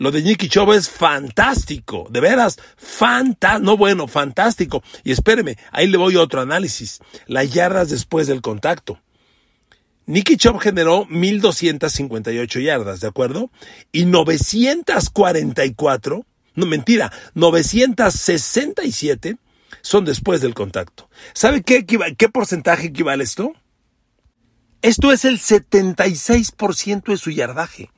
Lo 0.00 0.10
de 0.10 0.22
Nicky 0.22 0.48
Chubb 0.48 0.72
es 0.72 0.88
fantástico, 0.88 2.08
de 2.10 2.20
veras, 2.20 2.58
fantástico, 2.76 3.64
no 3.64 3.76
bueno, 3.76 4.08
fantástico. 4.08 4.82
Y 5.04 5.12
espéreme, 5.12 5.58
ahí 5.72 5.86
le 5.86 5.98
voy 5.98 6.16
a 6.16 6.22
otro 6.22 6.40
análisis. 6.40 7.00
Las 7.26 7.52
yardas 7.52 7.90
después 7.90 8.26
del 8.26 8.40
contacto. 8.40 8.98
Nicky 10.06 10.38
Chubb 10.38 10.58
generó 10.58 11.04
1258 11.04 12.60
yardas, 12.60 13.00
¿de 13.00 13.08
acuerdo? 13.08 13.50
Y 13.92 14.06
944 14.06 16.24
no, 16.54 16.66
mentira, 16.66 17.12
967 17.34 19.36
son 19.82 20.04
después 20.04 20.40
del 20.40 20.54
contacto. 20.54 21.08
¿Sabe 21.32 21.62
qué, 21.62 21.86
qué 21.86 22.28
porcentaje 22.28 22.88
equivale 22.88 23.22
esto? 23.24 23.52
Esto 24.82 25.12
es 25.12 25.24
el 25.24 25.38
76% 25.38 27.04
de 27.04 27.16
su 27.16 27.30
yardaje. 27.30 27.90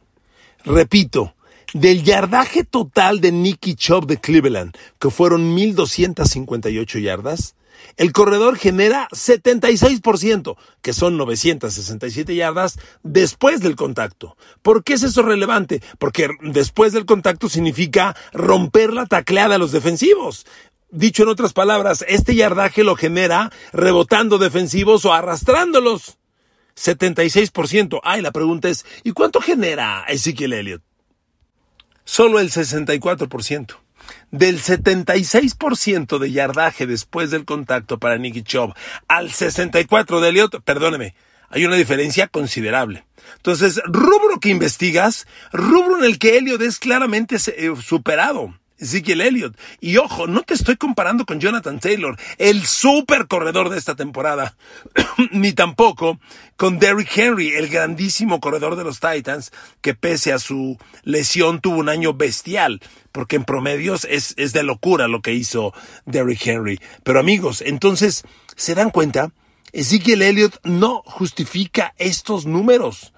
Repito, 0.65 1.35
del 1.73 2.03
yardaje 2.03 2.65
total 2.65 3.21
de 3.21 3.33
Nicky 3.33 3.75
Chubb 3.75 4.07
de 4.07 4.19
Cleveland, 4.19 4.77
que 4.99 5.11
fueron 5.11 5.55
1258 5.55 6.99
yardas, 6.99 7.55
el 7.97 8.13
corredor 8.13 8.57
genera 8.57 9.09
76%, 9.11 10.57
que 10.81 10.93
son 10.93 11.17
967 11.17 12.35
yardas 12.35 12.79
después 13.03 13.61
del 13.61 13.77
contacto. 13.77 14.37
¿Por 14.63 14.85
qué 14.85 14.95
es 14.95 15.03
eso 15.03 15.23
relevante? 15.23 15.83
Porque 15.99 16.29
después 16.43 16.93
del 16.93 17.07
contacto 17.07 17.49
significa 17.49 18.17
romper 18.33 18.93
la 18.93 19.07
tacleada 19.07 19.57
a 19.57 19.59
los 19.59 19.73
defensivos. 19.73 20.47
Dicho 20.91 21.23
en 21.23 21.31
otras 21.31 21.53
palabras, 21.53 22.05
este 22.07 22.35
yardaje 22.35 22.85
lo 22.85 22.97
genera 22.97 23.51
rebotando 23.73 24.39
defensivos 24.39 25.05
o 25.05 25.13
arrastrándolos. 25.13 26.19
76%. 26.77 28.01
Ay, 28.03 28.23
la 28.23 28.31
pregunta 28.31 28.69
es, 28.69 28.85
¿y 29.03 29.13
cuánto 29.13 29.41
genera 29.41 30.05
Ezekiel 30.09 30.53
Elliott? 30.55 30.83
Solo 32.05 32.41
el 32.41 32.51
64% 32.51 33.77
del 34.31 34.61
76% 34.61 36.19
de 36.19 36.33
yardaje 36.33 36.87
después 36.87 37.31
del 37.31 37.45
contacto 37.45 37.99
para 37.99 38.19
Nicky 38.19 38.43
Chubb 38.43 38.75
al 39.09 39.31
64% 39.31 40.21
de 40.21 40.29
Elliott, 40.29 40.63
perdóneme, 40.65 41.15
hay 41.51 41.67
una 41.67 41.77
diferencia 41.77 42.29
considerable. 42.29 43.05
Entonces, 43.37 43.81
rubro 43.85 44.41
que 44.41 44.49
investigas, 44.49 45.27
rubro 45.53 45.99
en 45.99 46.05
el 46.05 46.19
que 46.19 46.39
Elliott 46.39 46.63
es 46.63 46.79
claramente 46.79 47.37
eh, 47.37 47.73
superado. 47.83 48.55
Ezekiel 48.83 49.21
Elliott. 49.21 49.57
Y 49.81 49.97
ojo, 49.97 50.27
no 50.27 50.43
te 50.43 50.55
estoy 50.55 50.77
comparando 50.77 51.25
con 51.25 51.41
Jonathan 51.41 51.81
Taylor, 51.81 52.19
el 52.39 52.67
super 52.67 53.29
corredor 53.29 53.71
de 53.71 53.79
esta 53.79 53.95
temporada, 53.95 54.57
ni 55.31 55.53
tampoco 55.53 56.19
con 56.57 56.79
Derrick 56.79 57.17
Henry, 57.17 57.53
el 57.53 57.69
grandísimo 57.69 58.41
corredor 58.41 58.77
de 58.77 58.85
los 58.85 59.01
Titans, 59.01 59.53
que 59.81 59.95
pese 59.95 60.33
a 60.33 60.39
su 60.39 60.79
lesión 61.05 61.61
tuvo 61.61 61.77
un 61.77 61.89
año 61.89 62.13
bestial, 62.13 62.81
porque 63.13 63.37
en 63.37 63.45
promedios 63.45 64.07
es, 64.11 64.35
es 64.37 64.53
de 64.53 64.63
locura 64.63 65.09
lo 65.09 65.23
que 65.23 65.33
hizo 65.33 65.73
Derrick 66.05 66.47
Henry. 66.47 66.81
Pero 67.05 67.21
amigos, 67.21 67.63
entonces, 67.63 68.25
¿se 68.57 68.75
dan 68.75 68.91
cuenta? 68.91 69.33
Ezekiel 69.73 70.23
Elliott 70.23 70.59
no 70.65 71.03
justifica 71.07 71.95
estos 71.97 72.45
números. 72.45 73.13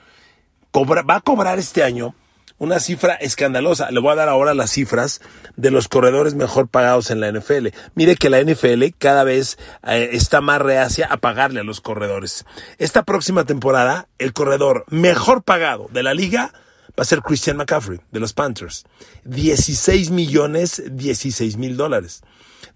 va 0.75 1.17
a 1.17 1.21
cobrar 1.21 1.59
este 1.59 1.83
año 1.83 2.15
una 2.59 2.81
cifra 2.81 3.15
escandalosa. 3.15 3.91
Le 3.91 4.01
voy 4.01 4.13
a 4.13 4.17
dar 4.17 4.29
ahora 4.29 4.55
las 4.55 4.71
cifras 4.71 5.21
de 5.57 5.71
los 5.71 5.89
corredores 5.89 6.35
mejor 6.35 6.69
pagados 6.69 7.11
en 7.11 7.21
la 7.21 7.31
NFL. 7.31 7.69
Mire 7.95 8.17
que 8.17 8.31
la 8.31 8.43
NFL 8.43 8.85
cada 8.99 9.25
vez 9.25 9.59
eh, 9.87 10.11
está 10.13 10.41
más 10.41 10.61
reacia 10.61 11.07
a 11.07 11.17
pagarle 11.17 11.61
a 11.61 11.65
los 11.65 11.81
corredores. 11.81 12.45
Esta 12.79 13.03
próxima 13.03 13.45
temporada, 13.45 14.09
el 14.19 14.33
corredor 14.33 14.85
mejor 14.89 15.43
pagado 15.43 15.89
de 15.93 16.03
la 16.03 16.15
liga 16.15 16.53
va 16.99 17.03
a 17.03 17.05
ser 17.05 17.23
Christian 17.23 17.57
McCaffrey 17.57 18.01
de 18.11 18.21
los 18.21 18.33
Panthers. 18.33 18.85
16 19.25 20.11
millones 20.11 20.83
16 20.91 21.57
mil 21.57 21.77
dólares. 21.77 22.23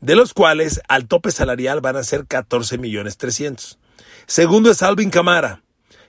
De 0.00 0.16
los 0.16 0.34
cuales 0.34 0.80
al 0.88 1.06
tope 1.06 1.30
salarial 1.30 1.80
van 1.80 1.96
a 1.96 2.02
ser 2.02 2.26
14 2.26 2.78
millones 2.78 3.16
300. 3.16 3.78
Segundo 4.26 4.70
es 4.70 4.82
Alvin 4.82 5.10
Camara 5.10 5.62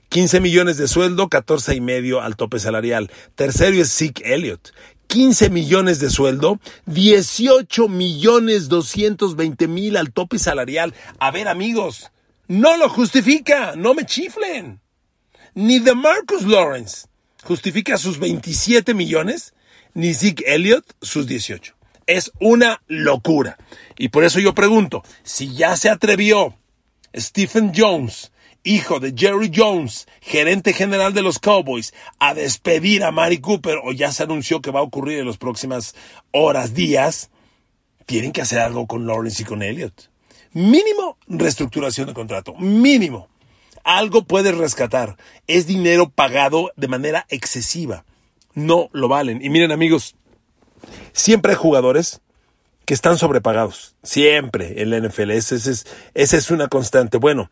15 0.10 0.40
millones 0.42 0.78
de 0.78 0.88
sueldo, 0.88 1.30
14 1.30 1.76
y 1.76 1.82
medio 1.82 2.22
al 2.22 2.36
tope 2.36 2.60
salarial. 2.60 3.12
Tercero 3.36 3.80
es 3.80 3.96
Zeke 3.96 4.34
Elliott. 4.34 4.74
15 5.06 5.50
millones 5.50 6.00
de 6.00 6.10
sueldo, 6.10 6.60
18 6.86 7.88
millones 7.88 8.70
220 8.70 9.68
mil 9.68 9.98
al 9.98 10.12
tope 10.12 10.38
salarial. 10.38 10.94
A 11.20 11.32
ver, 11.32 11.48
amigos, 11.48 12.12
no 12.48 12.78
lo 12.78 12.90
justifica, 12.90 13.74
no 13.76 13.94
me 13.94 14.06
chiflen. 14.06 14.80
Ni 15.56 15.80
de 15.80 15.96
Marcus 15.96 16.44
Lawrence 16.44 17.08
justifica 17.44 17.98
sus 17.98 18.20
27 18.20 18.94
millones, 18.94 19.54
ni 19.94 20.14
Zeke 20.14 20.44
Elliott 20.48 20.86
sus 21.02 21.28
18. 21.28 21.76
Es 22.06 22.32
una 22.40 22.82
locura. 22.88 23.58
Y 23.98 24.10
por 24.10 24.24
eso 24.24 24.40
yo 24.40 24.54
pregunto, 24.54 25.04
si 25.24 25.56
ya 25.56 25.76
se 25.76 25.90
atrevió 25.90 26.56
Stephen 27.16 27.72
Jones 27.76 28.32
hijo 28.70 29.00
de 29.00 29.14
Jerry 29.18 29.52
Jones, 29.54 30.08
gerente 30.22 30.74
general 30.74 31.14
de 31.14 31.24
los 31.24 31.40
Cowboys, 31.40 31.94
a 32.20 32.36
despedir 32.36 33.04
a 33.04 33.12
Mari 33.12 33.40
Cooper, 33.40 33.80
o 33.84 33.92
ya 33.92 34.12
se 34.12 34.24
anunció 34.24 34.62
que 34.62 34.70
va 34.70 34.82
a 34.82 34.84
ocurrir 34.84 35.20
en 35.20 35.26
las 35.26 35.38
próximas 35.38 35.96
horas, 36.32 36.76
días, 36.76 37.32
tienen 38.06 38.32
que 38.32 38.42
hacer 38.42 38.60
algo 38.60 38.86
con 38.86 39.08
Lawrence 39.08 39.42
y 39.42 39.46
con 39.46 39.64
Elliott. 39.64 40.10
Mínimo 40.54 41.18
reestructuración 41.28 42.08
de 42.08 42.14
contrato, 42.14 42.54
mínimo. 42.56 43.28
Algo 43.84 44.24
puede 44.24 44.52
rescatar. 44.52 45.18
Es 45.48 45.66
dinero 45.66 46.10
pagado 46.10 46.72
de 46.76 46.88
manera 46.88 47.26
excesiva. 47.30 48.06
No 48.54 48.90
lo 48.92 49.08
valen. 49.08 49.44
Y 49.44 49.50
miren 49.50 49.72
amigos, 49.72 50.16
siempre 51.12 51.54
hay 51.54 51.58
jugadores 51.58 52.22
que 52.86 52.94
están 52.94 53.18
sobrepagados. 53.18 53.96
Siempre 54.04 54.82
en 54.82 54.90
la 54.92 55.00
NFL. 55.00 55.32
Es, 55.32 55.52
esa 55.52 56.38
es 56.38 56.52
una 56.52 56.68
constante. 56.68 57.18
Bueno, 57.18 57.50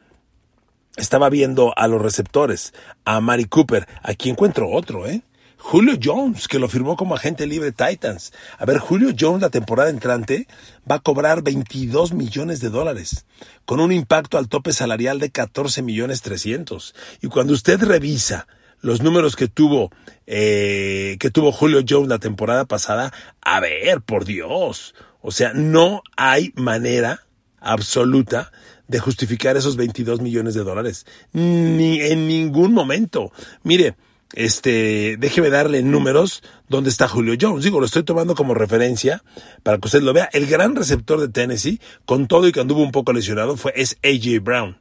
estaba 0.97 1.29
viendo 1.29 1.73
a 1.77 1.87
los 1.87 2.01
receptores, 2.01 2.73
a 3.05 3.21
Mari 3.21 3.45
Cooper. 3.45 3.87
Aquí 4.03 4.29
encuentro 4.29 4.69
otro, 4.69 5.07
¿eh? 5.07 5.21
Julio 5.59 5.97
Jones, 6.01 6.47
que 6.47 6.59
lo 6.59 6.69
firmó 6.69 6.95
como 6.95 7.15
agente 7.15 7.47
libre 7.47 7.71
Titans. 7.71 8.31
A 8.59 8.65
ver, 8.65 8.77
Julio 8.77 9.09
Jones 9.17 9.41
la 9.41 9.49
temporada 9.49 9.89
entrante 9.89 10.47
va 10.89 10.95
a 10.95 10.99
cobrar 10.99 11.41
22 11.41 12.13
millones 12.13 12.59
de 12.59 12.69
dólares, 12.69 13.25
con 13.65 13.79
un 13.79 13.91
impacto 13.91 14.37
al 14.37 14.49
tope 14.49 14.71
salarial 14.71 15.19
de 15.19 15.31
14 15.31 15.81
millones 15.81 16.21
300. 16.21 16.95
Y 17.21 17.27
cuando 17.27 17.53
usted 17.53 17.81
revisa 17.81 18.47
los 18.81 19.01
números 19.01 19.35
que 19.35 19.47
tuvo, 19.47 19.91
eh, 20.27 21.17
que 21.19 21.31
tuvo 21.31 21.51
Julio 21.51 21.81
Jones 21.87 22.09
la 22.09 22.19
temporada 22.19 22.65
pasada, 22.65 23.11
a 23.41 23.59
ver, 23.59 24.01
por 24.01 24.25
Dios. 24.25 24.93
O 25.21 25.31
sea, 25.31 25.53
no 25.53 26.03
hay 26.15 26.53
manera 26.55 27.23
absoluta 27.59 28.51
de 28.87 28.99
justificar 28.99 29.57
esos 29.57 29.75
22 29.75 30.21
millones 30.21 30.53
de 30.53 30.63
dólares. 30.63 31.05
Ni 31.33 32.01
en 32.01 32.27
ningún 32.27 32.73
momento. 32.73 33.31
Mire, 33.63 33.95
este, 34.33 35.15
déjeme 35.17 35.49
darle 35.49 35.81
números 35.83 36.43
donde 36.67 36.89
está 36.89 37.07
Julio 37.07 37.35
Jones. 37.39 37.63
Digo, 37.63 37.79
lo 37.79 37.85
estoy 37.85 38.03
tomando 38.03 38.35
como 38.35 38.53
referencia 38.53 39.23
para 39.63 39.77
que 39.77 39.87
usted 39.87 40.01
lo 40.01 40.13
vea. 40.13 40.29
El 40.33 40.47
gran 40.47 40.75
receptor 40.75 41.19
de 41.19 41.29
Tennessee, 41.29 41.79
con 42.05 42.27
todo 42.27 42.47
y 42.47 42.51
que 42.51 42.59
anduvo 42.59 42.81
un 42.81 42.91
poco 42.91 43.13
lesionado, 43.13 43.57
fue, 43.57 43.73
es 43.75 43.97
AJ 44.03 44.43
Brown, 44.43 44.79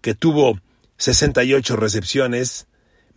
que 0.00 0.14
tuvo 0.14 0.58
68 0.96 1.76
recepciones, 1.76 2.66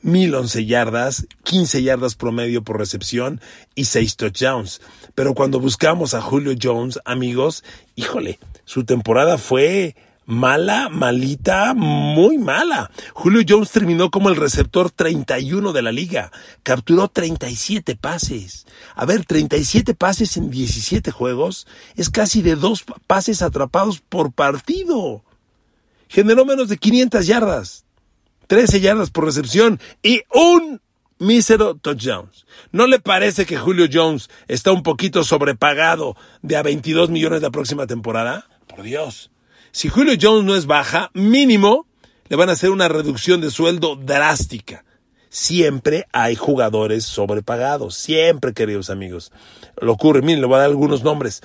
1011 0.02 0.66
yardas, 0.66 1.28
15 1.44 1.82
yardas 1.82 2.16
promedio 2.16 2.62
por 2.62 2.78
recepción 2.78 3.40
y 3.74 3.86
6 3.86 4.18
touchdowns. 4.18 4.82
Pero 5.16 5.34
cuando 5.34 5.62
buscamos 5.62 6.14
a 6.14 6.22
Julio 6.22 6.56
Jones, 6.62 7.00
amigos, 7.06 7.64
híjole, 7.96 8.40
su 8.66 8.84
temporada 8.84 9.38
fue 9.38 9.96
mala, 10.26 10.90
malita, 10.90 11.74
muy 11.74 12.38
mala. 12.38 12.92
Julio 13.14 13.42
Jones 13.48 13.72
terminó 13.72 14.12
como 14.12 14.30
el 14.30 14.36
receptor 14.36 14.92
31 14.92 15.74
de 15.74 15.82
la 15.82 15.92
liga. 15.92 16.32
Capturó 16.64 17.08
37 17.08 17.96
pases. 17.96 18.66
A 18.96 19.06
ver, 19.06 19.26
37 19.26 19.94
pases 19.94 20.38
en 20.38 20.50
17 20.50 21.12
juegos 21.12 21.68
es 21.96 22.10
casi 22.10 22.42
de 22.42 22.56
dos 22.56 22.84
pases 23.08 23.42
atrapados 23.42 24.00
por 24.00 24.32
partido. 24.32 25.24
Generó 26.08 26.46
menos 26.46 26.70
de 26.70 26.78
500 26.78 27.26
yardas. 27.26 27.86
13 28.48 28.82
yardas 28.82 29.10
por 29.10 29.26
recepción 29.26 29.80
y 30.02 30.22
un 30.32 30.82
mísero 31.18 31.76
touchdowns. 31.76 32.46
¿No 32.72 32.86
le 32.88 33.00
parece 33.00 33.46
que 33.46 33.58
Julio 33.58 33.88
Jones 33.92 34.30
está 34.48 34.72
un 34.72 34.84
poquito 34.84 35.24
sobrepagado 35.24 36.16
de 36.42 36.58
a 36.58 36.64
22 36.64 37.10
millones 37.10 37.42
la 37.42 37.52
próxima 37.52 37.88
temporada? 37.88 38.48
Por 38.68 38.84
Dios. 38.84 39.32
Si 39.74 39.90
Julio 39.90 40.14
Jones 40.22 40.46
no 40.46 40.56
es 40.56 40.68
baja, 40.68 41.10
mínimo 41.16 41.88
le 42.30 42.36
van 42.36 42.48
a 42.48 42.52
hacer 42.52 42.70
una 42.70 42.90
reducción 42.90 43.42
de 43.42 43.50
sueldo 43.50 43.96
drástica. 43.96 44.86
Siempre 45.30 46.06
hay 46.14 46.36
jugadores 46.36 47.06
sobrepagados, 47.06 47.96
siempre, 47.96 48.54
queridos 48.54 48.92
amigos. 48.92 49.32
Lo 49.82 49.94
ocurre, 49.94 50.22
miren, 50.22 50.42
le 50.42 50.48
voy 50.48 50.58
a 50.58 50.60
dar 50.60 50.70
algunos 50.70 51.04
nombres. 51.04 51.42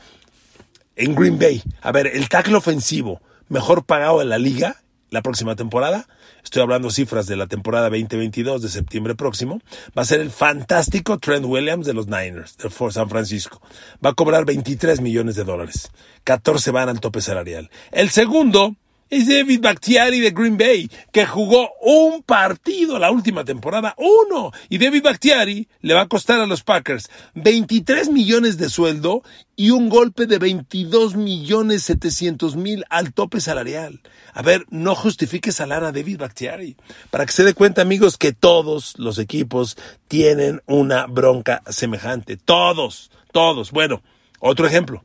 en 0.95 1.15
Green 1.15 1.39
Bay. 1.39 1.63
A 1.81 1.91
ver, 1.91 2.07
el 2.07 2.29
tackle 2.29 2.57
ofensivo 2.57 3.23
mejor 3.49 3.87
pagado 3.87 4.19
de 4.19 4.27
la 4.27 4.37
liga 4.37 4.77
la 5.11 5.23
próxima 5.23 5.57
temporada, 5.57 6.07
estoy 6.45 6.63
hablando 6.63 6.91
cifras 6.91 7.27
de 7.27 7.37
la 7.37 7.47
temporada 7.47 7.89
2022 7.89 8.63
de 8.63 8.69
septiembre 8.69 9.15
próximo, 9.15 9.61
va 9.97 10.03
a 10.03 10.07
ser 10.07 10.21
el 10.21 10.31
fantástico 10.31 11.19
Trent 11.19 11.45
Williams 11.45 11.87
de 11.87 11.95
los 11.95 12.07
Niners, 12.07 12.57
de 12.57 12.71
San 12.91 13.09
Francisco. 13.09 13.63
Va 14.05 14.11
a 14.11 14.15
cobrar 14.15 14.45
23 14.45 15.01
millones 15.01 15.37
de 15.37 15.45
dólares. 15.45 15.91
14 16.25 16.71
van 16.71 16.89
al 16.89 17.01
tope 17.01 17.21
salarial. 17.21 17.71
El 17.93 18.11
segundo 18.11 18.77
es 19.11 19.27
David 19.27 19.61
Bakhtiari 19.61 20.21
de 20.21 20.31
Green 20.31 20.59
Bay, 20.59 20.91
que 21.13 21.25
jugó 21.25 21.71
un 21.81 22.23
partido 22.23 22.99
la 22.99 23.11
última 23.11 23.45
temporada, 23.45 23.95
uno. 23.97 24.53
Y 24.69 24.79
David 24.79 25.03
Bakhtiari 25.03 25.69
le 25.81 25.95
va 25.95 26.03
a 26.03 26.09
costar 26.09 26.41
a 26.41 26.47
los 26.47 26.63
Packers 26.63 27.11
23 27.35 28.11
millones 28.11 28.59
de 28.59 28.69
sueldo 28.69 29.23
y 29.57 29.71
un 29.71 29.89
golpe 29.89 30.27
de 30.27 30.39
22 30.39 31.17
millones 31.17 31.83
700 31.85 32.57
mil 32.57 32.85
al 32.91 33.13
tope 33.13 33.41
salarial. 33.41 34.01
A 34.35 34.43
ver, 34.43 34.67
no 34.71 34.95
justifique 34.95 35.53
salar 35.53 35.85
a 35.85 35.93
David 35.93 36.19
Bakhtiari. 36.19 36.77
Para 37.11 37.27
que 37.27 37.33
se 37.33 37.45
dé 37.45 37.55
cuenta, 37.55 37.83
amigos, 37.83 38.19
que 38.19 38.33
todos 38.33 38.95
los 38.99 39.19
equipos 39.19 39.77
tienen 40.07 40.63
una 40.67 41.07
bronca 41.07 41.63
semejante. 41.69 42.37
Todos, 42.37 43.11
todos. 43.33 43.71
Bueno, 43.73 44.03
otro 44.39 44.67
ejemplo 44.67 45.03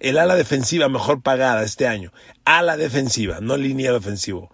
el 0.00 0.18
ala 0.18 0.34
defensiva 0.34 0.88
mejor 0.88 1.22
pagada 1.22 1.62
este 1.62 1.86
año, 1.86 2.12
ala 2.44 2.76
defensiva, 2.76 3.38
no 3.40 3.56
lineal 3.56 3.94
ofensivo, 3.94 4.50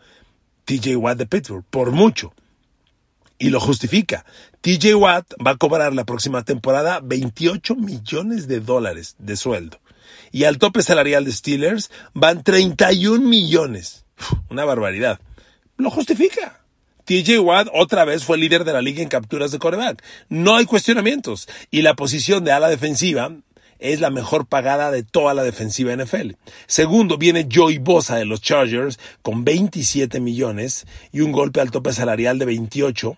TJ 0.65 0.97
Watt 0.97 1.19
de 1.19 1.27
Pittsburgh, 1.27 1.65
por 1.69 1.91
mucho. 1.91 2.33
Y 3.39 3.49
lo 3.49 3.59
justifica. 3.59 4.27
TJ 4.61 4.95
Watt 4.95 5.33
va 5.45 5.53
a 5.53 5.57
cobrar 5.57 5.95
la 5.95 6.05
próxima 6.05 6.45
temporada 6.45 7.01
28 7.03 7.75
millones 7.75 8.47
de 8.49 8.61
dólares 8.61 9.17
de 9.19 9.37
sueldo. 9.37 9.81
Y 10.31 10.45
al 10.45 10.59
tope 10.59 10.83
salarial 10.83 11.25
de 11.25 11.33
Steelers 11.33 11.91
van 12.13 12.45
31 12.45 13.27
millones. 13.27 14.05
una 14.51 14.65
barbaridad. 14.65 15.19
Lo 15.77 15.91
justifica. 15.91 16.61
TJ 17.07 17.41
Watt 17.41 17.69
otra 17.73 18.05
vez 18.05 18.25
fue 18.25 18.39
líder 18.39 18.65
de 18.65 18.73
la 18.73 18.83
liga 18.83 19.03
en 19.03 19.09
capturas 19.09 19.51
de 19.51 19.59
coreback. 19.59 20.05
No 20.29 20.57
hay 20.57 20.67
cuestionamientos. 20.67 21.49
Y 21.71 21.83
la 21.83 21.97
posición 21.97 22.45
de 22.45 22.53
ala 22.53 22.69
defensiva 22.69 23.33
es 23.81 24.01
la 24.01 24.11
mejor 24.11 24.47
pagada 24.47 24.91
de 24.91 25.03
toda 25.03 25.35
la 25.35 25.43
defensiva 25.43 25.95
NFL. 25.95 26.33
Segundo, 26.67 27.19
viene 27.19 27.49
Joey 27.53 27.79
Bosa 27.79 28.17
de 28.17 28.25
los 28.25 28.41
Chargers 28.41 28.99
con 29.23 29.45
27 29.45 30.21
millones 30.21 30.87
y 31.13 31.21
un 31.21 31.33
golpe 31.33 31.61
al 31.61 31.71
tope 31.71 31.93
salarial 31.93 32.39
de 32.39 32.45
28. 32.45 33.17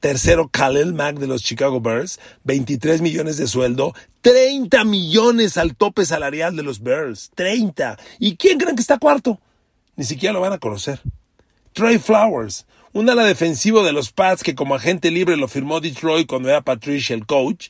Tercero, 0.00 0.48
Khalil 0.48 0.94
Mack 0.94 1.18
de 1.18 1.26
los 1.26 1.42
Chicago 1.42 1.80
Bears, 1.80 2.20
23 2.44 3.02
millones 3.02 3.36
de 3.36 3.46
sueldo, 3.46 3.94
30 4.22 4.84
millones 4.84 5.58
al 5.58 5.76
tope 5.76 6.06
salarial 6.06 6.56
de 6.56 6.62
los 6.62 6.82
Bears, 6.82 7.30
30. 7.34 7.98
¿Y 8.18 8.36
quién 8.36 8.58
creen 8.58 8.76
que 8.76 8.82
está 8.82 8.98
cuarto? 8.98 9.38
Ni 9.96 10.04
siquiera 10.04 10.32
lo 10.32 10.40
van 10.40 10.54
a 10.54 10.58
conocer. 10.58 11.00
Trey 11.74 11.98
Flowers, 11.98 12.66
un 12.92 13.08
ala 13.10 13.24
defensivo 13.24 13.84
de 13.84 13.92
los 13.92 14.10
Pats 14.10 14.42
que 14.42 14.54
como 14.54 14.74
agente 14.74 15.10
libre 15.10 15.36
lo 15.36 15.48
firmó 15.48 15.80
Detroit 15.80 16.26
cuando 16.26 16.48
era 16.48 16.62
Patricia 16.62 17.14
el 17.14 17.26
coach 17.26 17.68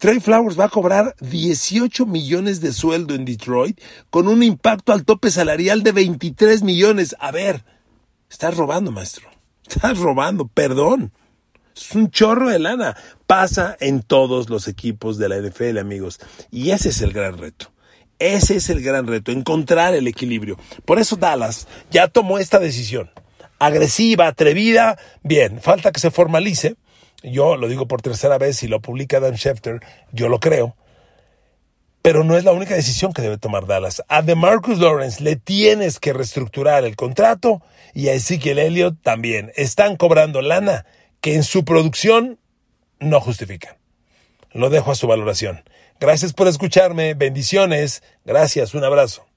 Trey 0.00 0.18
Flowers 0.18 0.58
va 0.58 0.64
a 0.64 0.70
cobrar 0.70 1.14
18 1.20 2.06
millones 2.06 2.62
de 2.62 2.72
sueldo 2.72 3.14
en 3.14 3.26
Detroit 3.26 3.78
con 4.08 4.28
un 4.28 4.42
impacto 4.42 4.94
al 4.94 5.04
tope 5.04 5.30
salarial 5.30 5.82
de 5.82 5.92
23 5.92 6.62
millones. 6.62 7.14
A 7.20 7.30
ver, 7.30 7.66
estás 8.30 8.56
robando, 8.56 8.92
maestro. 8.92 9.28
Estás 9.68 9.98
robando, 9.98 10.48
perdón. 10.48 11.12
Es 11.76 11.94
un 11.94 12.10
chorro 12.10 12.48
de 12.48 12.58
lana. 12.58 12.96
Pasa 13.26 13.76
en 13.78 14.00
todos 14.00 14.48
los 14.48 14.68
equipos 14.68 15.18
de 15.18 15.28
la 15.28 15.36
NFL, 15.36 15.76
amigos. 15.76 16.18
Y 16.50 16.70
ese 16.70 16.88
es 16.88 17.02
el 17.02 17.12
gran 17.12 17.36
reto. 17.36 17.70
Ese 18.18 18.56
es 18.56 18.70
el 18.70 18.82
gran 18.82 19.06
reto, 19.06 19.32
encontrar 19.32 19.94
el 19.94 20.06
equilibrio. 20.06 20.56
Por 20.86 20.98
eso 20.98 21.16
Dallas 21.16 21.68
ya 21.90 22.08
tomó 22.08 22.38
esta 22.38 22.58
decisión. 22.58 23.10
Agresiva, 23.58 24.28
atrevida, 24.28 24.98
bien, 25.22 25.60
falta 25.60 25.92
que 25.92 26.00
se 26.00 26.10
formalice 26.10 26.76
yo 27.22 27.56
lo 27.56 27.68
digo 27.68 27.86
por 27.86 28.02
tercera 28.02 28.38
vez 28.38 28.62
y 28.62 28.68
lo 28.68 28.80
publica 28.80 29.20
Dan 29.20 29.36
Schefter, 29.36 29.80
yo 30.12 30.28
lo 30.28 30.40
creo. 30.40 30.76
Pero 32.02 32.24
no 32.24 32.36
es 32.36 32.44
la 32.44 32.52
única 32.52 32.74
decisión 32.74 33.12
que 33.12 33.20
debe 33.20 33.36
tomar 33.36 33.66
Dallas. 33.66 34.02
A 34.08 34.22
DeMarcus 34.22 34.78
Lawrence 34.78 35.22
le 35.22 35.36
tienes 35.36 36.00
que 36.00 36.14
reestructurar 36.14 36.84
el 36.84 36.96
contrato 36.96 37.62
y 37.92 38.08
a 38.08 38.14
Ezekiel 38.14 38.58
Elliott 38.58 38.96
también. 39.02 39.52
Están 39.54 39.96
cobrando 39.96 40.40
lana 40.40 40.86
que 41.20 41.34
en 41.34 41.42
su 41.42 41.64
producción 41.64 42.38
no 43.00 43.20
justifican. 43.20 43.76
Lo 44.52 44.70
dejo 44.70 44.90
a 44.92 44.94
su 44.94 45.06
valoración. 45.06 45.62
Gracias 46.00 46.32
por 46.32 46.48
escucharme. 46.48 47.12
Bendiciones. 47.14 48.02
Gracias. 48.24 48.74
Un 48.74 48.84
abrazo. 48.84 49.29